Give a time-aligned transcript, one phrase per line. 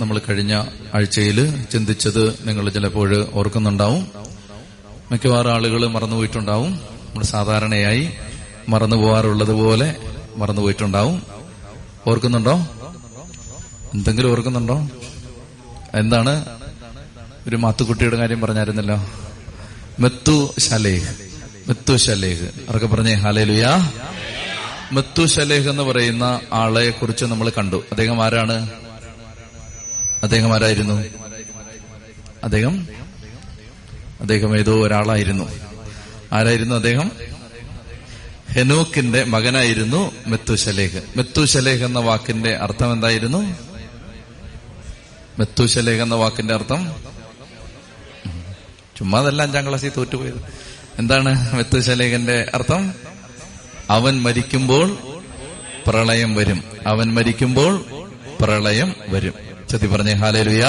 [0.00, 0.64] നമ്മൾ കഴിഞ്ഞ
[0.94, 4.08] ആഴ്ചയിൽ ചിന്തിച്ചത് നിങ്ങൾ ചിലപ്പോൾ ഓർക്കുന്നുണ്ടാവും.
[5.12, 6.72] മിക്കവാറും ആളുകൾ മറന്നുപോയിട്ടുണ്ടാവും
[7.08, 8.10] നമ്മൾ സാധാരണയായി
[8.68, 9.96] മറന്നു പോകാറുള്ളത് പോലെ
[10.36, 11.22] മറന്നുപോയിട്ടുണ്ടാവും
[12.06, 12.52] ഓർക്കുന്നുണ്ടോ?
[13.94, 14.88] എന്തെങ്കിലും ഓർക്കുന്നുണ്ടോ?
[15.94, 16.44] എന്താണ്?
[17.48, 19.06] ഒരു മാത്തുക്കുട്ടിയുടെ കാര്യം പറഞ്ഞായിരുന്നല്ലോ.
[20.00, 21.14] മെത്തു ശലേഹ്.
[21.68, 22.44] മെത്തു ശലേഹ്.
[22.44, 23.92] അവർക്ക് പറഞ്ഞേ ഹാലേലുയാ.
[24.92, 27.76] മെത്തു ശലേഹ് എന്ന് പറയുന്ന ആളെ കുറിച്ച് നമ്മൾ കണ്ടു.
[27.76, 28.70] അദ്ദേഹം ആരാണ്?
[30.22, 31.04] അദ്ദേഹം ആരായിരുന്നു?
[32.44, 32.88] അദ്ദേഹം?
[34.20, 35.50] അദ്ദേഹം ഏതോ ഒരാളായിരുന്നു.
[36.32, 37.12] ആരായിരുന്നു അദ്ദേഹം?
[38.52, 43.56] ഹെനോക്കിന്റെ മകനായിരുന്നു മെത്തുശലേഖ് മെത്തുശലേഖ് എന്ന വാക്കിന്റെ അർത്ഥം എന്തായിരുന്നു?
[45.38, 46.94] മെത്തുശലേഖ് എന്ന വാക്കിന്റെ അർത്ഥം?
[48.98, 50.44] ചുമ്മാ അതല്ല അഞ്ചാം ക്ലാസ്സിൽ തോറ്റുപോയത്.
[50.98, 52.94] എന്താണ് മെത്തുശലേഖന്റെ അർത്ഥം?
[53.90, 54.98] അവൻ മരിക്കുമ്പോൾ
[55.86, 56.64] പ്രളയം വരും.
[56.86, 57.84] അവൻ മരിക്കുമ്പോൾ
[58.40, 59.49] പ്രളയം വരും.
[59.70, 60.64] ചതി പറഞ്ഞേ ഹാലേലുയ.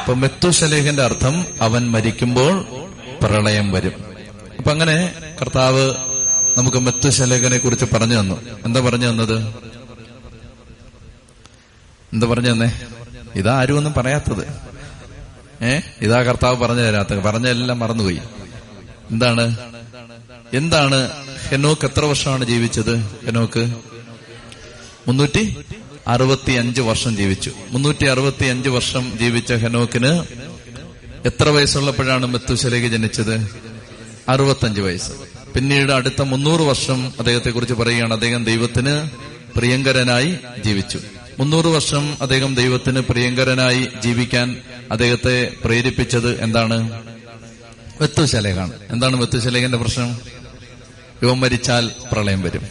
[0.00, 2.66] അപ്പൊ മെത്തുശലേഖന്റെ അർത്ഥം അവൻ മരിക്കുമ്പോൾ
[3.22, 3.92] പ്രളയം വരും.
[4.58, 5.94] അപ്പൊ അങ്ങനെ കർത്താവ്
[6.56, 8.40] നമുക്ക് മെത്തുശലേഖനെ കുറിച്ച് പറഞ്ഞു തന്നു.
[8.64, 9.54] എന്താ പറഞ്ഞു തന്നത്?
[12.12, 12.80] എന്താ പറഞ്ഞു തന്നെ?
[13.34, 14.46] ഇതാ ആരും ഒന്നും പറയാത്തത്.
[15.64, 15.80] ഏ?
[16.00, 18.20] ഇതാ കർത്താവ് പറഞ്ഞു തരാത്ത പറഞ്ഞെല്ലാം മറന്നുപോയി.
[19.10, 19.56] എന്താണ്?
[20.54, 21.10] എന്താണ്?
[21.48, 22.98] ഹെനോക്ക് എത്ര വർഷമാണ് ജീവിച്ചത്?
[22.98, 23.72] ഹെനോക്ക്
[25.08, 25.58] മുന്നൂറ്റി
[26.06, 27.52] അറുപത്തി അഞ്ച് വർഷം ജീവിച്ചു.
[27.70, 30.24] മുന്നൂറ്റി അറുപത്തി അഞ്ച് വർഷം ജീവിച്ച ഹെനോക്കിന്
[31.26, 33.48] എത്ര വയസ്സുള്ളപ്പോഴാണ് മെത്തുശലേക്ക് ജനിച്ചത്?
[34.28, 35.12] അറുപത്തഞ്ച് വയസ്സ്.
[35.54, 38.14] പിന്നീട് അടുത്ത മുന്നൂറ് വർഷം അദ്ദേഹത്തെ കുറിച്ച് പറയുകയാണ്.
[38.14, 39.10] അദ്ദേഹം ദൈവത്തിന്
[39.58, 41.00] പ്രിയങ്കരനായി ജീവിച്ചു.
[41.38, 44.56] മുന്നൂറ് വർഷം അദ്ദേഹം ദൈവത്തിന് പ്രിയങ്കരനായി ജീവിക്കാൻ
[44.90, 47.02] അദ്ദേഹത്തെ പ്രേരിപ്പിച്ചത് എന്താണ്?
[48.00, 50.20] മെത്തുശലേഖാണ് എന്താണ് മെത്തുശലേഖന്റെ പ്രശ്നം?
[51.22, 52.62] യുവം മരിച്ചാൽ പ്രളയം വരും.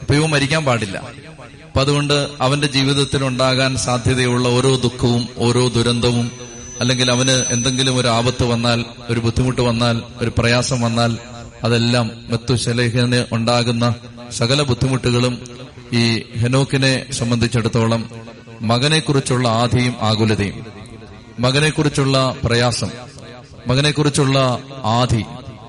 [0.00, 1.17] അപ്പൊ യുവം മരിക്കാൻ പാടില്ല.
[1.78, 6.24] അപ്പൊ അതുകൊണ്ട് അവന്റെ ജീവിതത്തിൽ ഉണ്ടാകാൻ സാധ്യതയുള്ള ഓരോ ദുഃഖവും ഓരോ ദുരന്തവും
[6.80, 11.12] അല്ലെങ്കിൽ അവന് എന്തെങ്കിലും ഒരു ആപത്ത് വന്നാൽ ഒരു ബുദ്ധിമുട്ട് വന്നാൽ ഒരു പ്രയാസം വന്നാൽ
[11.62, 13.88] അതെല്ലാം മെത്തുശലേഖന് ഉണ്ടാകുന്ന
[14.38, 15.36] സകല ബുദ്ധിമുട്ടുകളും
[15.92, 16.02] ഈ
[16.40, 18.02] ഹെനോക്കിനെ സംബന്ധിച്ചിടത്തോളം
[18.62, 20.58] മകനെക്കുറിച്ചുള്ള ആധിയും ആകുലതയും
[21.38, 22.92] മകനെക്കുറിച്ചുള്ള പ്രയാസം
[23.68, 24.38] മകനെക്കുറിച്ചുള്ള
[24.94, 25.22] ആധി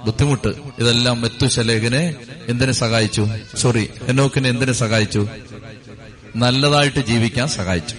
[0.06, 2.04] ബുദ്ധിമുട്ട് ഇതെല്ലാം മെത്തുശലേഖനെ
[2.50, 3.28] എന്തിനെ സഹായിച്ചു?
[3.58, 5.28] സോറി ഹെനോക്കിനെ എന്തിനെ സഹായിച്ചു?
[6.36, 7.96] നല്ലതായിട്ട് ജീവിക്കാൻ സഹായിച്ചു.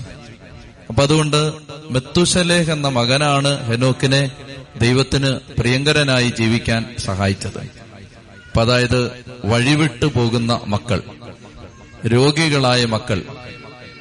[0.88, 1.52] അപ്പൊ അതുകൊണ്ട്
[1.90, 4.30] മെത്തുശലേഹ് എന്ന മകനാണ് ഹെനോക്കിനെ
[4.80, 5.30] ദൈവത്തിന്
[5.60, 7.58] പ്രിയങ്കരനായി ജീവിക്കാൻ സഹായിച്ചത്.
[7.58, 11.02] അപ്പൊ അതായത് വഴിവിട്ടു പോകുന്ന മക്കൾ
[12.06, 13.22] രോഗികളായ മക്കൾ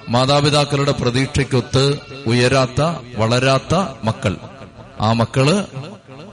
[0.09, 2.81] മാതാപിതാക്കളുടെ പ്രതീക്ഷയ്ക്കൊത്ത് ഉയരാത്ത
[3.15, 4.37] വളരാത്ത മക്കൾ.
[5.01, 5.65] ആ മക്കൾ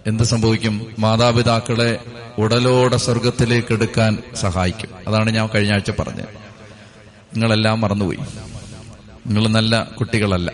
[0.07, 0.87] എന്ത് സംഭവിക്കും?
[0.99, 1.99] മാതാപിതാക്കളെ
[2.39, 4.89] ഉടലോടെ സ്വർഗത്തിലേക്ക് എടുക്കാൻ സഹായിക്കും.
[5.09, 6.29] അതാണ് ഞാൻ കഴിഞ്ഞ ആഴ്ച പറഞ്ഞത്.
[7.35, 8.19] നിങ്ങളെല്ലാം മറന്നുപോയി.
[9.27, 10.51] നിങ്ങൾ നല്ല കുട്ടികളല്ല.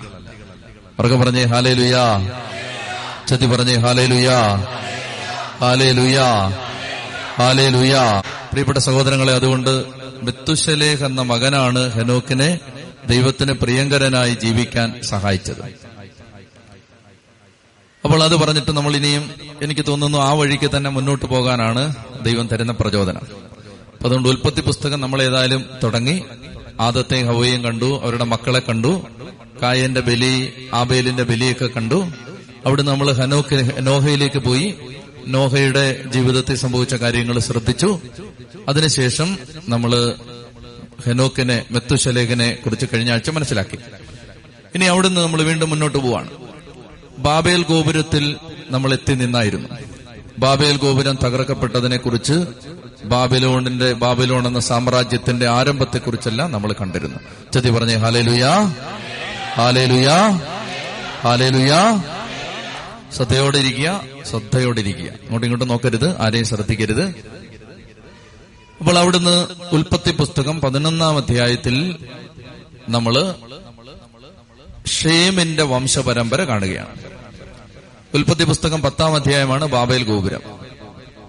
[0.99, 2.31] അവർക്ക് പറഞ്ഞേ ഹാലേ ലുയാ
[3.29, 4.55] ചതി പറഞ്ഞേ ഹാലേ ലുയാ
[5.61, 6.49] ഹാലേ ലുയാ
[7.37, 9.85] ഹാലേ ലുയാ പ്രിയപ്പെട്ട സഹോദരങ്ങളെ അതുകൊണ്ട്
[10.23, 12.59] ബത്തുശലേഖ് എന്ന മകനാണ് ഹെനോക്കിനെ
[13.09, 15.93] ദൈവത്തിന് പ്രിയങ്കരനായി ജീവിക്കാൻ സഹായിച്ചത്.
[18.13, 19.31] അപ്പോൾ അത് പറഞ്ഞിട്ട് നമ്മൾ ഇനിയും
[19.63, 23.21] എനിക്ക് തോന്നുന്നു ആ വഴിക്ക് തന്നെ മുന്നോട്ട് പോകാനാണ് ദൈവം തരുന്ന പ്രചോദനം.
[23.93, 26.23] അപ്പൊ അതുകൊണ്ട് ഉൽപ്പത്തി പുസ്തകം നമ്മൾ ഏതായാലും തുടങ്ങി.
[26.81, 29.07] ആദത്തെ ഹവയും കണ്ടു അവരുടെ മക്കളെ കണ്ടു
[29.63, 32.13] കായന്റെ ബലി ആബേലിന്റെ ബലിയൊക്കെ കണ്ടു.
[32.67, 34.75] അവിടെ നമ്മൾ ഹനോക്ക് നോഹയിലേക്ക് പോയി.
[35.27, 38.01] നോഹയുടെ ജീവിതത്തിൽ സംഭവിച്ച കാര്യങ്ങൾ ശ്രദ്ധിച്ചു.
[38.69, 40.15] അതിനുശേഷം നമ്മൾ
[41.07, 43.79] ഹെനോക്കിനെ മെത്തുശലേഖനെ കുറിച്ച് കഴിഞ്ഞ ആഴ്ച മനസ്സിലാക്കി.
[44.75, 46.42] ഇനി അവിടുന്ന് നമ്മൾ വീണ്ടും മുന്നോട്ട് പോവാണ്.
[47.19, 48.37] ബാബേൽ ഗോപുരത്തിൽ
[48.71, 49.69] നമ്മൾ എത്തി നിന്നായിരുന്നു.
[50.39, 52.47] ബാബേൽ ഗോപുരം തകർക്കപ്പെട്ടതിനെ കുറിച്ച്
[53.05, 57.19] ബാബിലോണിന്റെ ബാബിലോൺ എന്ന സാമ്രാജ്യത്തിന്റെ ആരംഭത്തെക്കുറിച്ചെല്ലാം നമ്മൾ കണ്ടിരുന്നു.
[57.55, 58.61] ചതി പറഞ്ഞേ ഹാലേലുയാ
[59.57, 60.29] ഹാലേലുയാ
[61.23, 62.03] ഹാലേലുയാ ഹാലേ ലുയാ
[63.17, 64.01] ശ്രദ്ധയോടെ ഇരിക്കുക
[64.31, 67.15] ശ്രദ്ധയോടെ ഇരിക്കുക അങ്ങോട്ടും ഇങ്ങോട്ടും നോക്കരുത് ആരെയും ശ്രദ്ധിക്കരുത്.
[68.81, 71.97] അപ്പോൾ അവിടുന്ന് ഉൽപ്പത്തി പുസ്തകം പതിനൊന്നാം അധ്യായത്തിൽ
[72.89, 73.35] നമ്മൾ
[74.87, 76.89] ഷേമിന്റെ വംശപരമ്പര കാണുകയാണ്.
[78.15, 80.41] ഉൽപ്പത്തി പുസ്തകം പത്താം അധ്യായമാണ് ബാബേൽ ഗോപുരം.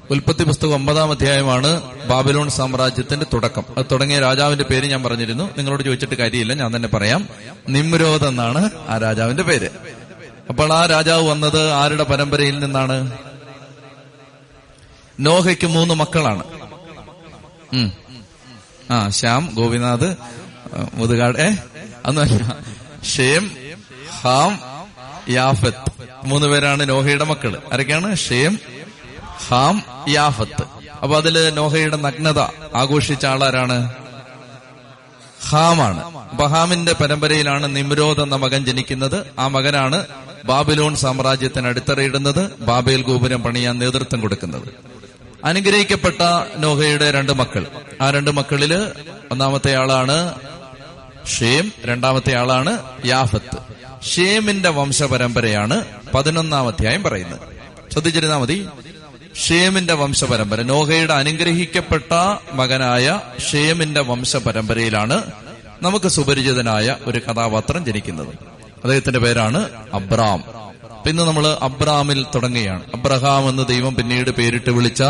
[0.10, 3.64] ഉൽപ്പത്തി പുസ്തകം ഒമ്പതാം അധ്യായമാണ് ബാബിലോൺ സാമ്രാജ്യത്തിന്റെ തുടക്കം.
[3.78, 5.44] അത് തുടങ്ങിയ രാജാവിന്റെ പേര് ഞാൻ പറഞ്ഞിരുന്നു.
[5.44, 7.30] നിങ്ങളോട് ചോദിച്ചിട്ട് കാര്യമില്ല ഞാൻ തന്നെ പറയാം.
[7.70, 9.70] നിമ്രോദ് എന്നാണ് ആ രാജാവിന്റെ പേര്.
[10.50, 13.18] അപ്പോൾ ആ രാജാവ് വന്നത് ആരുടെ പരമ്പരയിൽ നിന്നാണ്?
[15.20, 16.44] നോഹയ്ക്ക് മൂന്ന് മക്കളാണ്.
[18.92, 20.16] ആ ശ്യാം ഗോപിനാഥ്
[20.94, 21.56] മുതുകാട് ഏ?
[22.06, 22.58] അന്നല്ല
[23.04, 23.52] ഷേം
[24.22, 24.60] ഹാം
[25.30, 25.92] യാഫത്ത്.
[26.26, 28.16] മൂന്ന് പേരാണ് നോഹയുടെ മക്കൾ ആരൊക്കെയാണ്?
[28.16, 28.60] ഷേം
[29.48, 30.64] ഹാം യാഫത്ത്.
[31.04, 32.40] അപ്പൊ അതിൽ നോഹയുടെ നഗ്നത
[32.76, 33.90] ആഘോഷിച്ച ആളാരാണ്?
[35.50, 36.04] ഹാമാണ്.
[36.16, 39.28] അപ്പൊ ഹാമിന്റെ പരമ്പരയിലാണ് നിമ്രോദ് എന്ന മകൻ ജനിക്കുന്നത്.
[39.40, 40.06] ആ മകനാണ്
[40.46, 42.60] ബാബിലോൺ സാമ്രാജ്യത്തിന് അടിത്തറയിടുന്നത്.
[42.60, 44.70] ബാബേൽ ഗോപുരം പണിയാൻ നേതൃത്വം കൊടുക്കുന്നത്.
[45.46, 46.22] അനുഗ്രഹിക്കപ്പെട്ട
[46.58, 47.66] നോഹയുടെ രണ്ട് മക്കൾ.
[48.02, 48.92] ആ രണ്ട് മക്കളിൽ
[49.32, 50.34] ഒന്നാമത്തെ ആളാണ്
[51.28, 53.58] ഷേം രണ്ടാമത്തെ ആളാണ് യാഫത്ത്.
[54.04, 57.40] ഷേമിന്റെ വംശപരമ്പരയാണ് പതിനൊന്നാം അധ്യായം പറയുന്നത്.
[57.92, 58.68] ശ്രദ്ധിച്ചിരുന്നാ മതി.
[59.48, 62.14] ഷേമിന്റെ വംശപരമ്പര നോഹയുടെ അനുഗ്രഹിക്കപ്പെട്ട
[62.54, 63.20] മകനായ
[63.52, 65.24] ഷേമിന്റെ വംശപരമ്പരയിലാണ്
[65.82, 68.28] നമുക്ക് സുപരിചിതനായ ഒരു കഥാപാത്രം ജനിക്കുന്നത്.
[68.84, 70.44] അദ്ദേഹത്തിന്റെ പേരാണ് അബ്രാം.
[71.06, 72.84] പിന്നെ നമ്മൾ അബ്രാമിൽ തുടങ്ങുകയാണ്.
[72.94, 75.04] അബ്രഹാം എന്ന് ദൈവം പിന്നീട് പേരിട്ട് വിളിച്ച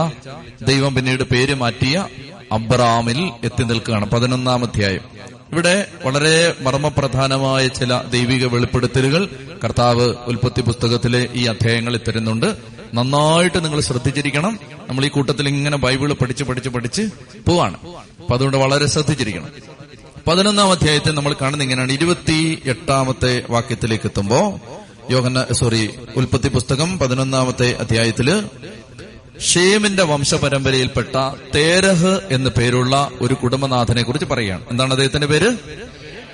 [0.62, 2.07] ദൈവം പിന്നീട് പേര് മാറ്റിയ
[2.51, 5.13] അബ്രാമിൽ എത്തി നിൽക്കുകയാണ് പതിനൊന്നാം അധ്യായം
[5.54, 9.30] ഇവിടെ വളരെ മർമ്മപ്രധാനമായ ചില ദൈവിക വെളിപ്പെടുത്തലുകൾ
[9.64, 12.56] കർത്താവ് ഉൽപ്പത്തി പുസ്തകത്തിലെ ഈ അധ്യായങ്ങളിൽ തരുന്നുണ്ട്.
[12.94, 14.60] നന്നായിട്ട് നിങ്ങൾ ശ്രദ്ധിച്ചിരിക്കണം.
[14.90, 17.02] നമ്മൾ ഈ കൂട്ടത്തിൽ ഇങ്ങനെ ബൈബിൾ പഠിച്ച് പഠിച്ച് പഠിച്ച്
[17.48, 17.78] പോവാണ്.
[18.20, 19.50] അപ്പൊ അതുകൊണ്ട് വളരെ ശ്രദ്ധിച്ചിരിക്കണം.
[20.28, 21.92] പതിനൊന്നാം അധ്യായത്തെ നമ്മൾ കാണുന്ന ഇങ്ങനെയാണ്.
[21.92, 24.60] ഇരുപത്തി എട്ടാമത്തെ വാക്യത്തിലേക്ക് എത്തുമ്പോ
[25.12, 28.44] യോഹന്ന സോറി ഉൽപ്പത്തി പുസ്തകം പതിനൊന്നാമത്തെ അധ്യായത്തിൽ
[29.39, 31.15] ഷേമിന്റെ വംശപരമ്പരയിൽപ്പെട്ട
[31.56, 34.65] തേരഹ് എന്ന് പേരുള്ള ഒരു കുടുംബനാഥനെ കുറിച്ച് പറയുകയാണ്.
[34.69, 35.57] എന്താണ് അദ്ദേഹത്തിന്റെ പേര്?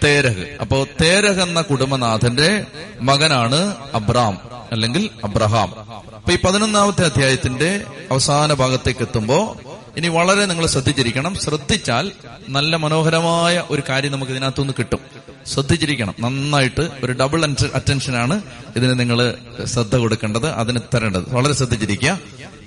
[0.04, 0.58] തേരഹ്.
[0.62, 2.66] അപ്പോ തേരഹ് എന്ന കുടുംബനാഥന്റെ
[3.02, 4.38] മകനാണ് അബ്രാം
[4.72, 5.76] അല്ലെങ്കിൽ അബ്രഹാം.
[6.16, 9.58] അപ്പൊ ഈ പതിനൊന്നാമത്തെ അധ്യായത്തിന്റെ അവസാന ഭാഗത്തേക്ക് എത്തുമ്പോ
[9.98, 11.36] ഇനി വളരെ നിങ്ങൾ ശ്രദ്ധിച്ചിരിക്കണം.
[11.36, 12.12] ശ്രദ്ധിച്ചാൽ
[12.50, 15.00] നല്ല മനോഹരമായ ഒരു കാര്യം നമുക്ക് ഇതിനകത്തുനിന്ന് കിട്ടും.
[15.48, 16.16] ശ്രദ്ധിച്ചിരിക്കണം.
[16.20, 18.42] നന്നായിട്ട് ഒരു ഡബിൾ അറ്റൻഷനാണ്
[18.76, 21.24] ഇതിന് നിങ്ങൾ ശ്രദ്ധ കൊടുക്കേണ്ടത് അതിന് തരേണ്ടത്.
[21.30, 22.20] വളരെ ശ്രദ്ധിച്ചിരിക്കുക.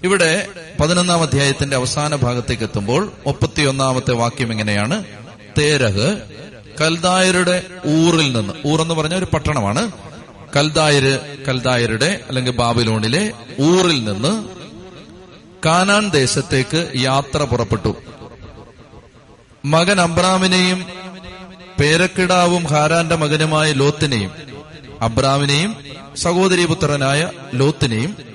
[0.04, 0.48] ഇവിടെ
[0.80, 5.04] പതിനൊന്നാം അധ്യായത്തിന്റെ അവസാന ഭാഗത്തേക്ക് എത്തുമ്പോൾ മുപ്പത്തിയൊന്നാമത്തെ വാക്യം എങ്ങനെയാണ്?
[5.58, 6.20] തേരഹ്
[6.80, 8.52] കൽദായരുടെ ഊറിൽ നിന്ന്.
[8.66, 9.92] ഊർ എന്ന് പറഞ്ഞ ഒരു പട്ടണമാണ്.
[10.56, 14.44] കൽദായര് കൽദായരുടെ അല്ലെങ്കിൽ ബാബിലോണിലെ ഊറിൽ നിന്ന്
[15.66, 17.96] കാനാൻ ദേശത്തേക്ക് യാത്ര പുറപ്പെട്ടു.
[19.64, 20.86] മകൻ അബ്രാമിനെയും
[21.80, 24.30] പേരക്കിടാവും ഹാരാന്റെ മകനുമായ ലോത്തിനെയും
[25.00, 25.76] അബ്രാമിനെയും
[26.16, 28.31] സഹോദരീപുത്രനായ ലോത്തിനെയും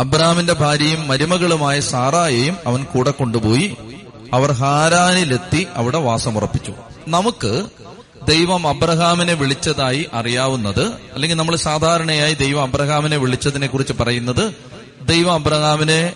[0.00, 3.76] അബ്രാമിന്റെ ഭാര്യയും മരുമകളുമായ സാറായെയും അവൻ കൂടെ കൊണ്ടുപോയി
[4.32, 6.72] അവർ ഹാരാനിലെത്തി അവിടെ വാസമുറപ്പിച്ചു.
[7.08, 7.66] നമുക്ക്
[8.28, 14.54] ദൈവം അബ്രഹാമിനെ വിളിച്ചതായി അറിയാവുന്നത് അല്ലെങ്കിൽ നമ്മൾ സാധാരണയായി ദൈവം അബ്രഹാമിനെ വിളിച്ചതിനെ കുറിച്ച് പറയുന്നത്
[15.02, 16.12] ദൈവം അബ്രഹാമിനെ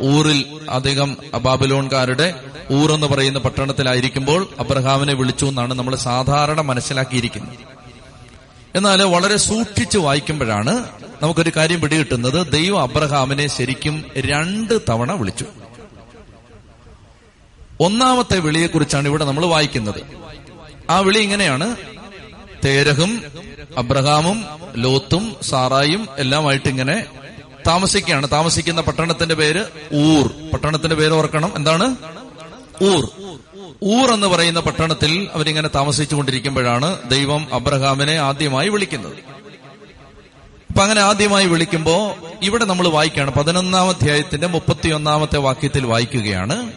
[0.00, 2.34] ഊറിൽ അദ്ദേഹം ബാബിലോൺകാരുടെ
[2.72, 7.79] ഊർ എന്ന് പറയുന്ന പട്ടണത്തിലായിരിക്കുമ്പോൾ അബ്രഹാമിനെ വിളിച്ചു എന്നാണ് നമ്മൾ സാധാരണ മനസ്സിലാക്കിയിരിക്കുന്നത്.
[8.74, 10.84] എന്നാൽ വളരെ സൂക്ഷിച്ച് വായിക്കുമ്പോഴാണ്
[11.22, 12.52] നമുക്കൊരു കാര്യം പിടികിട്ടുന്നത്.
[12.52, 15.44] ദൈവം അബ്രഹാമിനെ ശരിക്കും രണ്ട് തവണ വിളിച്ചു.
[17.80, 20.02] ഒന്നാമത്തെ വിളിയെക്കുറിച്ചാണ് ഇവിടെ നമ്മൾ വായിക്കുന്നത്.
[20.90, 21.76] ആ വിളി ഇങ്ങനെയാണ്.
[22.64, 23.22] തേരഹും
[23.76, 24.44] അബ്രഹാമും
[24.76, 27.04] ലോത്തും സാറായും എല്ലാമായിട്ട് ഇങ്ങനെ
[27.66, 28.28] താമസിക്കുകയാണ്.
[28.32, 29.64] താമസിക്കുന്ന പട്ടണത്തിന്റെ പേര്
[29.94, 30.50] ഊർ.
[30.52, 31.52] പട്ടണത്തിന്റെ പേര് ഓർക്കണം.
[31.56, 31.96] എന്താണ്?
[32.82, 33.08] ഊർ.
[33.84, 39.16] ഊർ എന്ന് പറയുന്ന പട്ടണത്തിൽ അവരിങ്ങനെ താമസിച്ചുകൊണ്ടിരിക്കുമ്പോഴാണ് ദൈവം അബ്രഹാമിനെ ആദ്യമായി വിളിക്കുന്നത്.
[40.68, 43.30] അപ്പൊ അങ്ങനെ ആദ്യമായി വിളിക്കുമ്പോ ഇവിടെ നമ്മൾ വായിക്കുകയാണ്.
[43.30, 46.72] പതിനൊന്നാം അധ്യായത്തിന്റെ മുപ്പത്തിയൊന്നാമത്തെ വാക്യത്തിൽ വായിക്കുകയാണ്.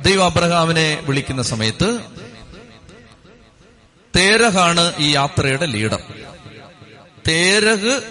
[0.00, 1.98] ദൈവം അബ്രഹാമിനെ വിളിക്കുന്ന സമയത്ത്
[4.16, 6.02] തേരഹാണ് ഈ യാത്രയുടെ ലീഡർ.
[7.28, 8.02] തേരഹ്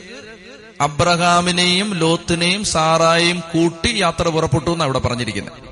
[0.81, 5.70] അബ്രഹാമിനെയും ലോത്തിനെയും സാറായും കൂട്ടി യാത്ര പുറപ്പെട്ടു എന്നാണ് അവിടെ പറഞ്ഞിരിക്കുന്നത്.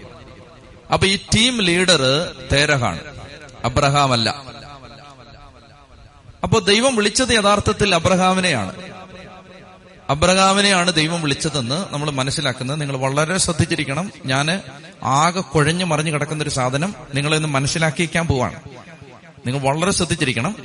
[0.94, 2.02] അപ്പൊ ഈ ടീം ലീഡർ
[2.54, 3.00] തേരഹാണ്.
[3.66, 4.30] അബ്രഹാം അല്ല
[6.44, 8.76] അപ്പൊ ദൈവം വിളിച്ചത് യഥാർത്ഥത്തിൽ അബ്രഹാമിനെയാണ്.
[10.10, 12.82] അബ്രഹാമിനെയാണ് ദൈവം വിളിച്ചതെന്ന് നമ്മൾ മനസ്സിലാക്കുന്നത്.
[12.82, 14.12] നിങ്ങൾ വളരെ ശ്രദ്ധിച്ചിരിക്കണം.
[14.26, 14.62] ഞാൻ
[15.04, 18.56] ആകെ കുഴഞ്ഞു മറിഞ്ഞു കിടക്കുന്ന ഒരു സാധനം നിങ്ങളെന്ന് മനസ്സിലാക്കിക്കാൻ പോവാണ്.
[19.46, 20.56] നിങ്ങൾ വളരെ ശ്രദ്ധിച്ചിരിക്കണം.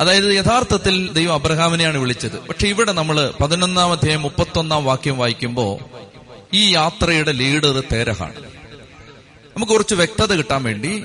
[0.00, 2.38] അതായത് യഥാർത്ഥത്തിൽ ദൈവം അബ്രഹാമിനെയാണ് വിളിച്ചത്.
[2.38, 5.78] പക്ഷെ ഇവിടെ നമ്മൾ പതിനൊന്നാം അധ്യായം മുപ്പത്തൊന്നാം വാക്യം വായിക്കുമ്പോൾ
[6.54, 8.57] ഈ യാത്രയുടെ ലീഡർ തേരഹാണ്.
[9.58, 11.04] നമുക്ക് കുറച്ച് വ്യക്തത കിട്ടാൻ വേണ്ടി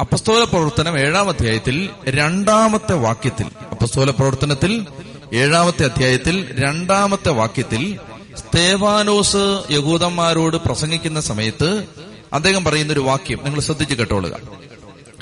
[0.00, 4.86] അപ്പസ്തോല പ്രവർത്തനം ഏഴാം അധ്യായത്തിൽ രണ്ടാമത്തെ വാക്യത്തിൽ അപ്പസ്തോല പ്രവർത്തനത്തിൽ
[5.32, 7.98] ഏഴാമത്തെ അധ്യായത്തിൽ രണ്ടാമത്തെ വാക്യത്തിൽ
[8.36, 11.86] സ്തേവാനോസ് യഹൂദന്മാരോട് പ്രസംഗിക്കുന്ന സമയത്ത്
[12.32, 14.36] അദ്ദേഹം പറയുന്ന ഒരു വാക്യം നിങ്ങൾ ശ്രദ്ധിച്ചു കേട്ടോളുക.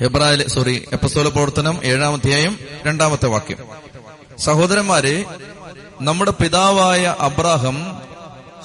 [0.00, 3.58] എബ്രാഹിം സോറി എപ്പസ്തോല പ്രവർത്തനം ഏഴാം അധ്യായം രണ്ടാമത്തെ വാക്യം.
[4.38, 5.24] സഹോദരന്മാരെ
[6.00, 7.98] നമ്മുടെ പിതാവായ അബ്രാഹം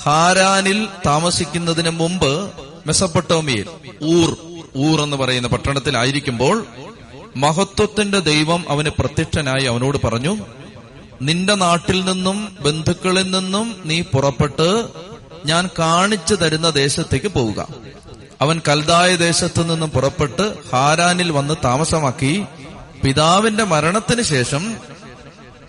[0.03, 3.67] ഹാരാനിൽ താമസിക്കുന്നതിന് മുമ്പ് മെസപ്പൊട്ടോമിയയിൽ
[4.03, 4.29] ഊർ
[4.75, 6.67] ഊർ എന്ന് പറയുന്ന പട്ടണത്തിലായിരിക്കുമ്പോൾ
[7.35, 10.33] മഹത്വത്തിന്റെ ദൈവം അവന് പ്രത്യക്ഷനായി അവനോട് പറഞ്ഞു
[11.21, 14.69] നിന്റെ നാട്ടിൽ നിന്നും ബന്ധുക്കളിൽ നിന്നും നീ പുറപ്പെട്ട്
[15.45, 17.67] ഞാൻ കാണിച്ചു തരുന്ന ദേശത്തേക്ക് പോവുക.
[18.41, 22.45] അവൻ കൽതായ ദേശത്തു നിന്നും പുറപ്പെട്ട് ഹാരാനിൽ വന്ന് താമസമാക്കി
[23.03, 24.63] പിതാവിന്റെ മരണത്തിന് ശേഷം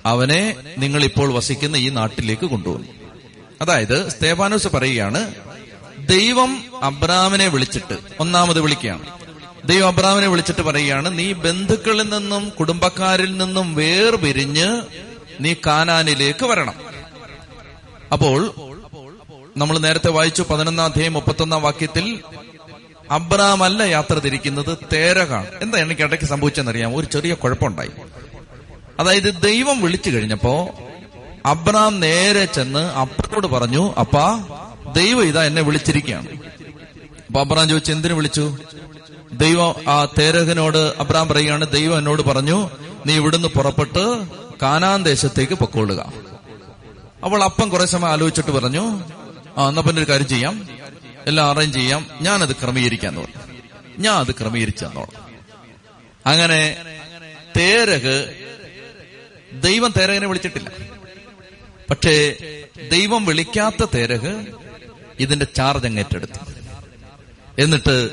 [0.07, 2.89] അവനെ നിങ്ങൾ ഇപ്പോൾ വസിക്കുന്ന ഈ നാട്ടിലേക്ക് കൊണ്ടുവന്നു.
[3.61, 5.21] അതായത് സ്തേഫാനോസ് പറയുകയാണ്
[6.07, 9.07] ദൈവം അബ്രാമിനെ വിളിച്ചിട്ട് ഒന്നാമത് വിളിക്കുകയാണ്.
[9.65, 14.83] ദൈവം അബ്രാമിനെ വിളിച്ചിട്ട് പറയുകയാണ് നീ ബന്ധുക്കളിൽ നിന്നും കുടുംബക്കാരിൽ നിന്നും വേർപിരിഞ്ഞ്
[15.41, 16.75] നീ കാനാനിലേക്ക് വരണം.
[18.13, 18.55] അപ്പോൾ
[19.57, 22.21] നമ്മൾ നേരത്തെ വായിച്ചു പതിനൊന്നാം അധ്യായം മുപ്പത്തൊന്നാം വാക്യത്തിൽ
[23.11, 25.47] അബ്രാം അല്ല യാത്ര തിരിക്കുന്നത് തേരകാണ്.
[25.63, 27.91] എന്താ എനിക്ക് ഇടയ്ക്ക് സംഭവിച്ചെന്നറിയാം ഒരു ചെറിയ കുഴപ്പമുണ്ടായി.
[29.01, 30.71] അതായത് ദൈവം വിളിച്ചു കഴിഞ്ഞപ്പോ
[31.47, 34.45] അബ്രാം നേരെ ചെന്ന് അപ്പനോട് പറഞ്ഞു അപ്പാ
[34.97, 36.29] ദൈവം ഇതാ എന്നെ വിളിച്ചിരിക്കുകയാണ്.
[37.27, 38.59] അപ്പൊ അബ്രാം ചോദിച്ചു എന്തിനു വിളിച്ചു?
[39.33, 42.71] ദൈവം ആ തേരഹനോട് അബ്രാം പറയുകയാണ് ദൈവം എന്നോട് പറഞ്ഞു
[43.07, 44.27] നീ ഇവിടുന്ന് പുറപ്പെട്ട്
[44.63, 46.13] കാനാൻ ദേശത്തേക്ക് പൊക്കോളുക.
[47.25, 49.05] അവൾ അപ്പം കുറെ സമയം ആലോചിച്ചിട്ട് പറഞ്ഞു
[49.59, 50.69] ആ എന്നാ പിന്നെ ഒരു കാര്യം ചെയ്യാം.
[51.27, 52.07] എല്ലാം അറേഞ്ച് ചെയ്യാം.
[52.23, 53.43] ഞാൻ ഞാനത് ക്രമീകരിക്കാന്ന് പറഞ്ഞു.
[53.99, 55.25] ഞാൻ അത് ക്രമീകരിച്ചെന്നോളാം
[56.27, 56.77] അങ്ങനെ
[57.57, 58.35] തേരക്
[59.53, 60.71] ദൈവം തേരഹനെ വിളിച്ചിട്ടില്ല.
[61.91, 62.37] പക്ഷേ
[62.93, 64.47] ദൈവം വിളിക്കാത്ത തേരക്
[65.21, 66.51] ഇതിന്റെ ചാർജ് അങ്ങ് ഏറ്റെടുത്തു.
[67.59, 68.11] എന്നിട്ട്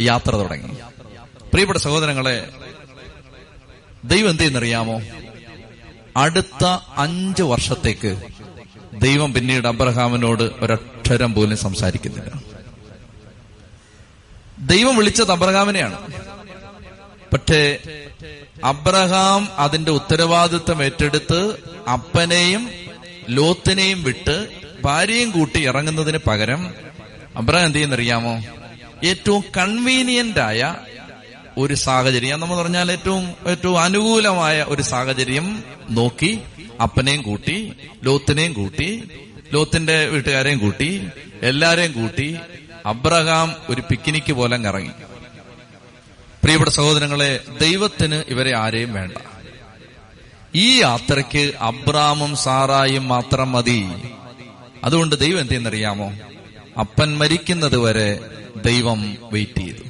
[0.00, 0.74] യാത്ര തുടങ്ങി.
[1.52, 2.48] പ്രിയപ്പെട്ട സഹോദരങ്ങളെ
[4.04, 5.02] ദൈവം എന്ത് ചെയ്യുന്നറിയാമോ?
[6.16, 6.64] അടുത്ത
[6.96, 8.22] അഞ്ച് വർഷത്തേക്ക്
[8.94, 12.42] ദൈവം പിന്നീട് അബ്രഹാമിനോട് ഒരക്ഷരം പോലും സംസാരിക്കുന്നില്ല.
[14.58, 16.06] ദൈവം വിളിച്ചത് അബ്രഹാമിനെയാണ്.
[17.32, 17.78] പക്ഷേ
[18.64, 21.56] അബ്രഹാം അതിന്റെ ഉത്തരവാദിത്വം ഏറ്റെടുത്ത്
[21.92, 22.70] അപ്പനെയും
[23.28, 26.74] ലോത്തിനെയും വിട്ട് ഭാര്യയും കൂട്ടി ഇറങ്ങുന്നതിന് പകരം
[27.36, 28.42] അബ്രഹാം എന്ത് ചെയ്യുന്നറിയാമോ?
[29.04, 30.74] ഏറ്റവും കൺവീനിയന്റ് ആയ
[31.58, 32.40] ഒരു സാഹചര്യം.
[32.40, 36.40] നമ്മൾ പറഞ്ഞാൽ ഏറ്റവും ഏറ്റവും അനുകൂലമായ ഒരു സാഹചര്യം നോക്കി
[36.82, 39.08] അപ്പനെയും കൂട്ടി ലോത്തിനെയും കൂട്ടി
[39.52, 41.08] ലോത്തിന്റെ വീട്ടുകാരെയും കൂട്ടി
[41.42, 42.36] എല്ലാരെയും കൂട്ടി
[42.86, 44.90] അബ്രഹാം ഒരു പിക്നിക്ക് പോലെ ഇറങ്ങി.
[46.42, 49.12] പ്രിയപ്പെട്ട സഹോദരങ്ങളെ ദൈവത്തിന് ഇവരെ ആരെയും വേണ്ട.
[50.54, 53.86] ഈ യാത്രയ്ക്ക് അബ്രാമും സാറായും മാത്രം മതി.
[54.84, 56.12] അതുകൊണ്ട് ദൈവം എന്ത് ചെയ്യുന്നറിയാമോ
[56.80, 58.20] അപ്പൻ മരിക്കുന്നത് വരെ
[58.64, 59.82] ദൈവം വെയിറ്റ് ചെയ്തു.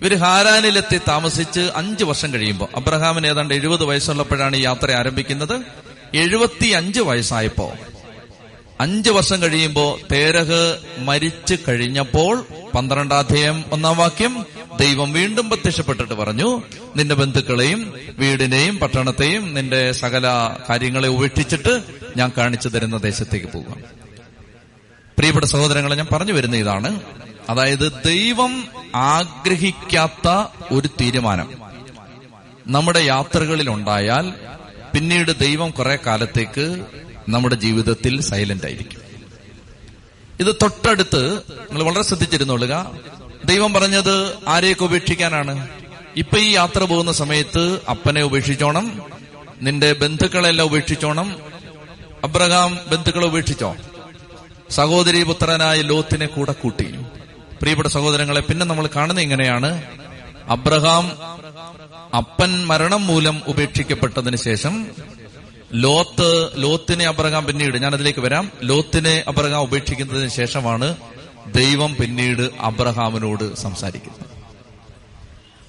[0.00, 5.60] ഇവർ ഹാരാനിലെത്തി താമസിച്ച് അഞ്ച് വർഷം കഴിയുമ്പോൾ അബ്രഹാമിന് ഏതാണ്ട് എഴുപത് വയസ്സുള്ളപ്പോഴാണ് ഈ യാത്ര ആരംഭിക്കുന്നത്.
[6.14, 7.72] എഴുപത്തി അഞ്ച് വയസ്സായപ്പോ
[8.80, 14.46] അഞ്ചു വർഷം കഴിയുമ്പോൾ തേരഹ് മരിച്ചു കഴിഞ്ഞപ്പോൾ പന്ത്രണ്ടാധ്യായം ഒന്നാം വാക്യം
[14.80, 16.62] ദൈവം വീണ്ടും പ്രത്യക്ഷപ്പെട്ടിട്ട് പറഞ്ഞു
[16.96, 21.82] നിന്റെ ബന്ധുക്കളെയും വീടിനെയും പട്ടണത്തെയും നിന്റെ സകല കാര്യങ്ങളെ ഉപേക്ഷിച്ചിട്ട്
[22.16, 23.80] ഞാൻ കാണിച്ചു തരുന്ന ദേശത്തേക്ക് പോകാം.
[25.18, 27.00] പ്രിയപ്പെട്ട സഹോദരങ്ങളെ ഞാൻ പറഞ്ഞു വരുന്ന ഇതാണ്.
[27.48, 30.28] അതായത് ദൈവം ആഗ്രഹിക്കാത്ത
[30.72, 31.50] ഒരു തീരുമാനം.
[32.66, 34.32] നമ്മുടെ യാത്രകളിൽ ഉണ്ടായാൽ
[34.94, 36.84] പിന്നീട് ദൈവം കുറെ കാലത്തേക്ക്
[37.28, 39.03] നമ്മുടെ ജീവിതത്തിൽ സൈലന്റ് ആയിരിക്കും.
[40.40, 42.90] ഇത് തൊട്ടടുത്ത് നിങ്ങൾ വളരെ ശ്രദ്ധിച്ചിരുന്നോളുക.
[43.44, 45.68] ദൈവം പറഞ്ഞത് ആരെയൊക്കെ ഉപേക്ഷിക്കാനാണ്?
[46.16, 49.02] ഇപ്പൊ ഈ യാത്ര പോകുന്ന സമയത്ത് അപ്പനെ ഉപേക്ഷിച്ചോണം
[49.62, 51.36] നിന്റെ ബന്ധുക്കളെല്ലാം ഉപേക്ഷിച്ചോണം.
[52.24, 53.76] അബ്രഹാം ബന്ധുക്കളെ ഉപേക്ഷിച്ചോ?
[54.70, 56.84] സഹോദരി പുത്രനായ ലോത്തിനെ കൂടെ കൂട്ടി.
[57.60, 59.82] പ്രിയപ്പെട്ട സഹോദരങ്ങളെ പിന്നെ നമ്മൾ കാണുന്ന ഇങ്ങനെയാണ്.
[60.48, 61.12] അബ്രഹാം
[62.16, 64.86] അപ്പൻ മരണം മൂലം ഉപേക്ഷിക്കപ്പെട്ടതിന് ശേഷം
[65.74, 68.52] ലോത്ത് ലോത്തിനെ അബ്രഹാം പിന്നീട് ഞാൻ അതിലേക്ക് വരാം.
[68.62, 70.96] ലോത്തിനെ അബ്രഹാം ഉപേക്ഷിക്കുന്നതിന് ശേഷമാണ്
[71.54, 74.34] ദൈവം പിന്നീട് അബ്രഹാമിനോട് സംസാരിക്കുന്നത്.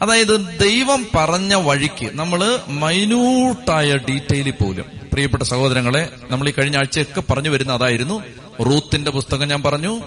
[0.01, 7.49] അതായത് ദൈവം പറഞ്ഞ വഴിക്ക് നമ്മൾ മൈന്യൂട്ടായ ഡീറ്റെയിലിൽ പോലും പ്രിയപ്പെട്ട സഹോദരങ്ങളെ നമ്മൾ ഈ കഴിഞ്ഞ ആഴ്ചയൊക്കെ പറഞ്ഞു
[7.49, 8.23] വരുന്ന അതായിരുന്നു
[8.61, 10.01] റൂത്തിന്റെ പുസ്തകം ഞാൻ പറഞ്ഞു.